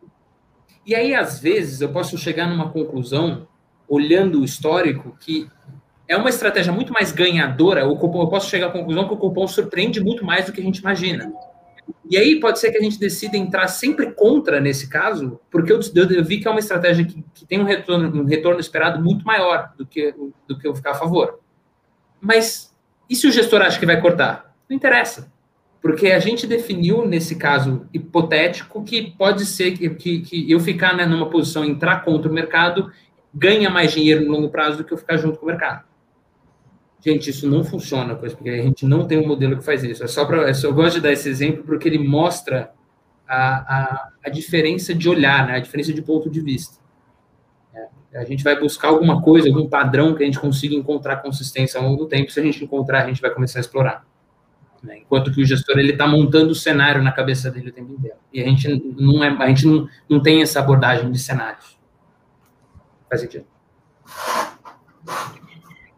[0.85, 3.47] E aí, às vezes, eu posso chegar numa conclusão,
[3.87, 5.47] olhando o histórico, que
[6.07, 7.87] é uma estratégia muito mais ganhadora.
[7.87, 10.63] O eu posso chegar à conclusão que o cupom surpreende muito mais do que a
[10.63, 11.31] gente imagina.
[12.09, 15.79] E aí pode ser que a gente decida entrar sempre contra nesse caso, porque eu,
[15.95, 19.25] eu vi que é uma estratégia que, que tem um retorno, um retorno esperado muito
[19.25, 20.13] maior do que,
[20.47, 21.39] do que eu ficar a favor.
[22.19, 22.73] Mas
[23.09, 24.55] e se o gestor acha que vai cortar?
[24.69, 25.31] Não interessa.
[25.81, 30.95] Porque a gente definiu, nesse caso hipotético, que pode ser que, que, que eu ficar
[30.95, 32.91] né, numa posição, entrar contra o mercado,
[33.33, 35.83] ganha mais dinheiro no longo prazo do que eu ficar junto com o mercado.
[37.03, 40.03] Gente, isso não funciona, porque a gente não tem um modelo que faz isso.
[40.03, 42.71] É só para, é eu gosto de dar esse exemplo porque ele mostra
[43.27, 46.81] a, a, a diferença de olhar, né, a diferença de ponto de vista.
[48.13, 51.77] É, a gente vai buscar alguma coisa, algum padrão que a gente consiga encontrar consistência
[51.77, 52.31] ao longo do tempo.
[52.31, 54.05] Se a gente encontrar, a gente vai começar a explorar.
[54.81, 54.99] Né?
[54.99, 58.17] Enquanto que o gestor ele está montando o cenário na cabeça dele o tempo inteiro.
[58.31, 61.77] E a gente não é, a gente não, não tem essa abordagem de cenários.
[63.09, 63.45] Faz sentido.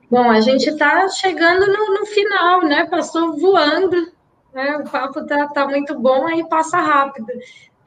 [0.09, 2.85] Bom, a gente está chegando no, no, final, né?
[2.85, 4.11] Passou voando,
[4.53, 4.77] né?
[4.77, 7.27] O papo está tá muito bom, aí passa rápido.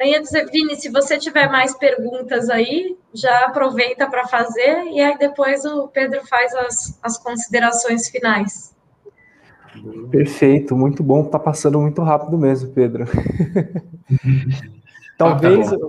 [0.00, 5.64] Dizer, Vini, se você tiver mais perguntas aí, já aproveita para fazer, e aí depois
[5.64, 8.76] o Pedro faz as, as considerações finais.
[10.10, 11.24] Perfeito, muito bom.
[11.24, 13.06] Tá passando muito rápido mesmo, Pedro.
[15.18, 15.88] talvez, ah, tá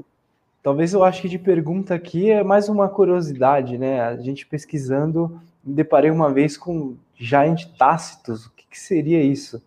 [0.63, 4.01] talvez eu acho que de pergunta aqui é mais uma curiosidade, né?
[4.01, 8.45] A gente pesquisando, me deparei uma vez com Giant Tácitos.
[8.45, 9.61] O que, que seria isso?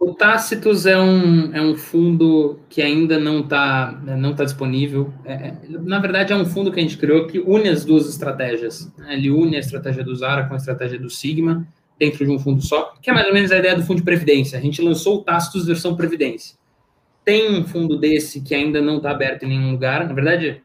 [0.00, 5.12] O Tácitos é um, é um fundo que ainda não está não tá disponível.
[5.26, 8.08] É, é, na verdade, é um fundo que a gente criou que une as duas
[8.08, 8.90] estratégias.
[9.08, 12.62] Ele une a estratégia do Zara com a estratégia do Sigma dentro de um fundo
[12.62, 14.58] só, que é mais ou menos a ideia do fundo de previdência.
[14.58, 16.56] A gente lançou o Tastos versão previdência.
[17.22, 20.08] Tem um fundo desse que ainda não está aberto em nenhum lugar.
[20.08, 20.62] Na verdade,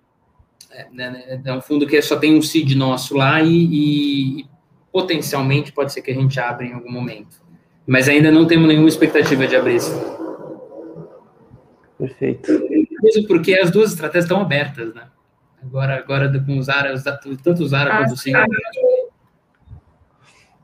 [0.92, 4.46] né, é, um fundo que só tem um seed nosso lá e, e,
[4.92, 7.44] potencialmente pode ser que a gente abra em algum momento.
[7.86, 9.94] Mas ainda não temos nenhuma expectativa de abrir isso.
[11.98, 12.52] Perfeito.
[13.04, 15.04] Mesmo porque as duas estratégias estão abertas, né?
[15.62, 18.60] Agora, agora com os árabes, tanto os árabes quanto os singapura,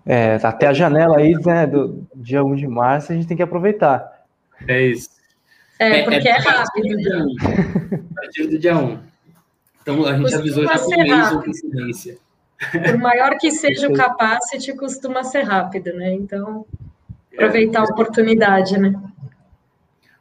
[0.06, 3.44] é, até a janela aí, né, do dia 1 de março, a gente tem que
[3.44, 4.26] aproveitar.
[4.68, 5.10] É isso.
[5.80, 6.98] É, é porque é, é rápido.
[8.12, 9.00] A partir do dia 1.
[9.82, 12.18] Então, a gente costuma avisou já com mês de antecedência.
[12.72, 16.14] Por maior que seja o capacity, costuma ser rápido, né?
[16.14, 16.66] Então,
[17.34, 18.94] aproveitar a oportunidade, né?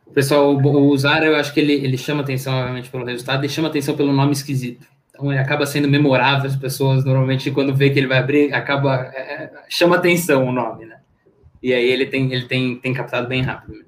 [0.07, 3.49] O pessoal, o Zara, eu acho que ele, ele chama atenção, obviamente, pelo resultado e
[3.49, 4.87] chama atenção pelo nome esquisito.
[5.11, 9.11] Então, ele acaba sendo memorável, as pessoas normalmente, quando vê que ele vai abrir, acaba,
[9.15, 10.99] é, é, chama atenção o nome, né?
[11.63, 13.85] E aí ele tem, ele tem, tem captado bem rápido.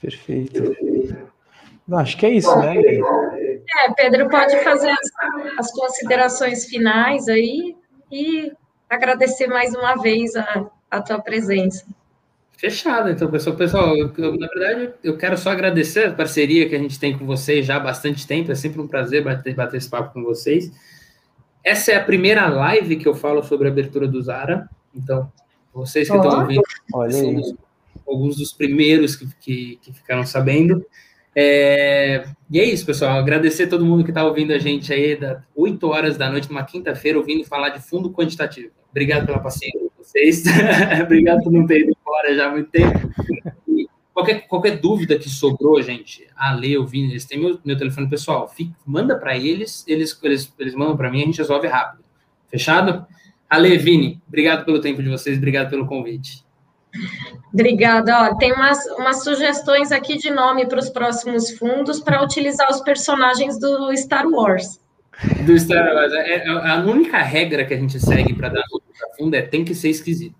[0.00, 0.76] Perfeito.
[1.92, 2.74] Não, acho que é isso, né?
[2.78, 5.10] É, Pedro pode fazer as,
[5.58, 7.76] as considerações finais aí
[8.10, 8.50] e
[8.88, 11.84] agradecer mais uma vez a, a tua presença.
[12.56, 13.56] Fechado, então, pessoal.
[13.56, 17.18] Pessoal, eu, eu, na verdade, eu quero só agradecer a parceria que a gente tem
[17.18, 18.50] com vocês já há bastante tempo.
[18.50, 20.72] É sempre um prazer bater, bater esse papo com vocês.
[21.62, 24.66] Essa é a primeira live que eu falo sobre a abertura do Zara.
[24.94, 25.30] Então,
[25.74, 26.62] vocês que estão ouvindo,
[27.10, 27.58] são
[28.06, 30.82] alguns dos primeiros que, que, que ficaram sabendo.
[31.34, 33.18] É, e é isso, pessoal.
[33.18, 36.48] Agradecer a todo mundo que está ouvindo a gente aí, das 8 horas da noite,
[36.48, 38.70] numa quinta-feira, ouvindo falar de fundo quantitativo.
[38.90, 40.44] Obrigado pela paciência de vocês.
[41.02, 43.10] Obrigado por não ter ido embora já há muito tempo.
[43.66, 48.08] E qualquer, qualquer dúvida que sobrou, gente, a ler, ouvindo, eles têm meu, meu telefone
[48.08, 48.46] pessoal.
[48.48, 52.04] Fica, manda para eles, eles, eles, eles mandam para mim, a gente resolve rápido.
[52.48, 53.06] Fechado?
[53.48, 56.44] Ale, Vini, obrigado pelo tempo de vocês, obrigado pelo convite.
[57.52, 58.22] Obrigada.
[58.22, 62.80] Ó, tem umas, umas sugestões aqui de nome para os próximos fundos para utilizar os
[62.80, 64.80] personagens do Star Wars.
[65.44, 66.12] Do Star Wars.
[66.12, 69.42] É, é a única regra que a gente segue para dar nome para fundo é
[69.42, 70.34] tem que ser esquisito.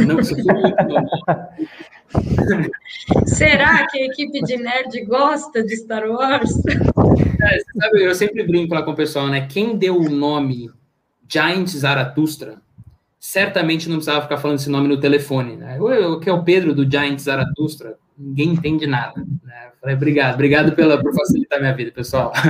[0.00, 0.36] Não, for
[3.26, 6.50] Será que a equipe de nerd gosta de Star Wars?
[6.66, 9.46] É, sabe, eu sempre brinco lá com o pessoal, né?
[9.46, 10.70] Quem deu o nome
[11.28, 12.60] Giant Zaratustra
[13.20, 15.56] certamente não precisava ficar falando esse nome no telefone.
[15.56, 15.78] Né?
[15.78, 17.98] O que é o Pedro do Giant Zaratustra?
[18.16, 19.20] Ninguém entende nada.
[19.44, 19.70] Né?
[19.78, 22.32] Falei, obrigado, obrigado pela, por facilitar minha vida, pessoal.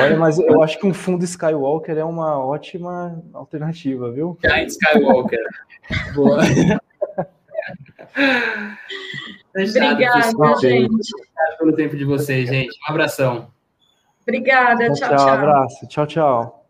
[0.00, 4.38] Olha, mas eu acho que um fundo Skywalker é uma ótima alternativa, viu?
[4.40, 5.44] Giant Skywalker.
[6.14, 6.38] Boa.
[9.54, 10.20] Obrigada,
[10.60, 10.86] gente.
[10.94, 12.78] Obrigado pelo tempo de vocês, gente.
[12.88, 13.50] Um abração.
[14.22, 15.16] Obrigada, tchau, tchau.
[15.16, 15.88] Tchau, abraço.
[15.88, 16.61] Tchau, tchau.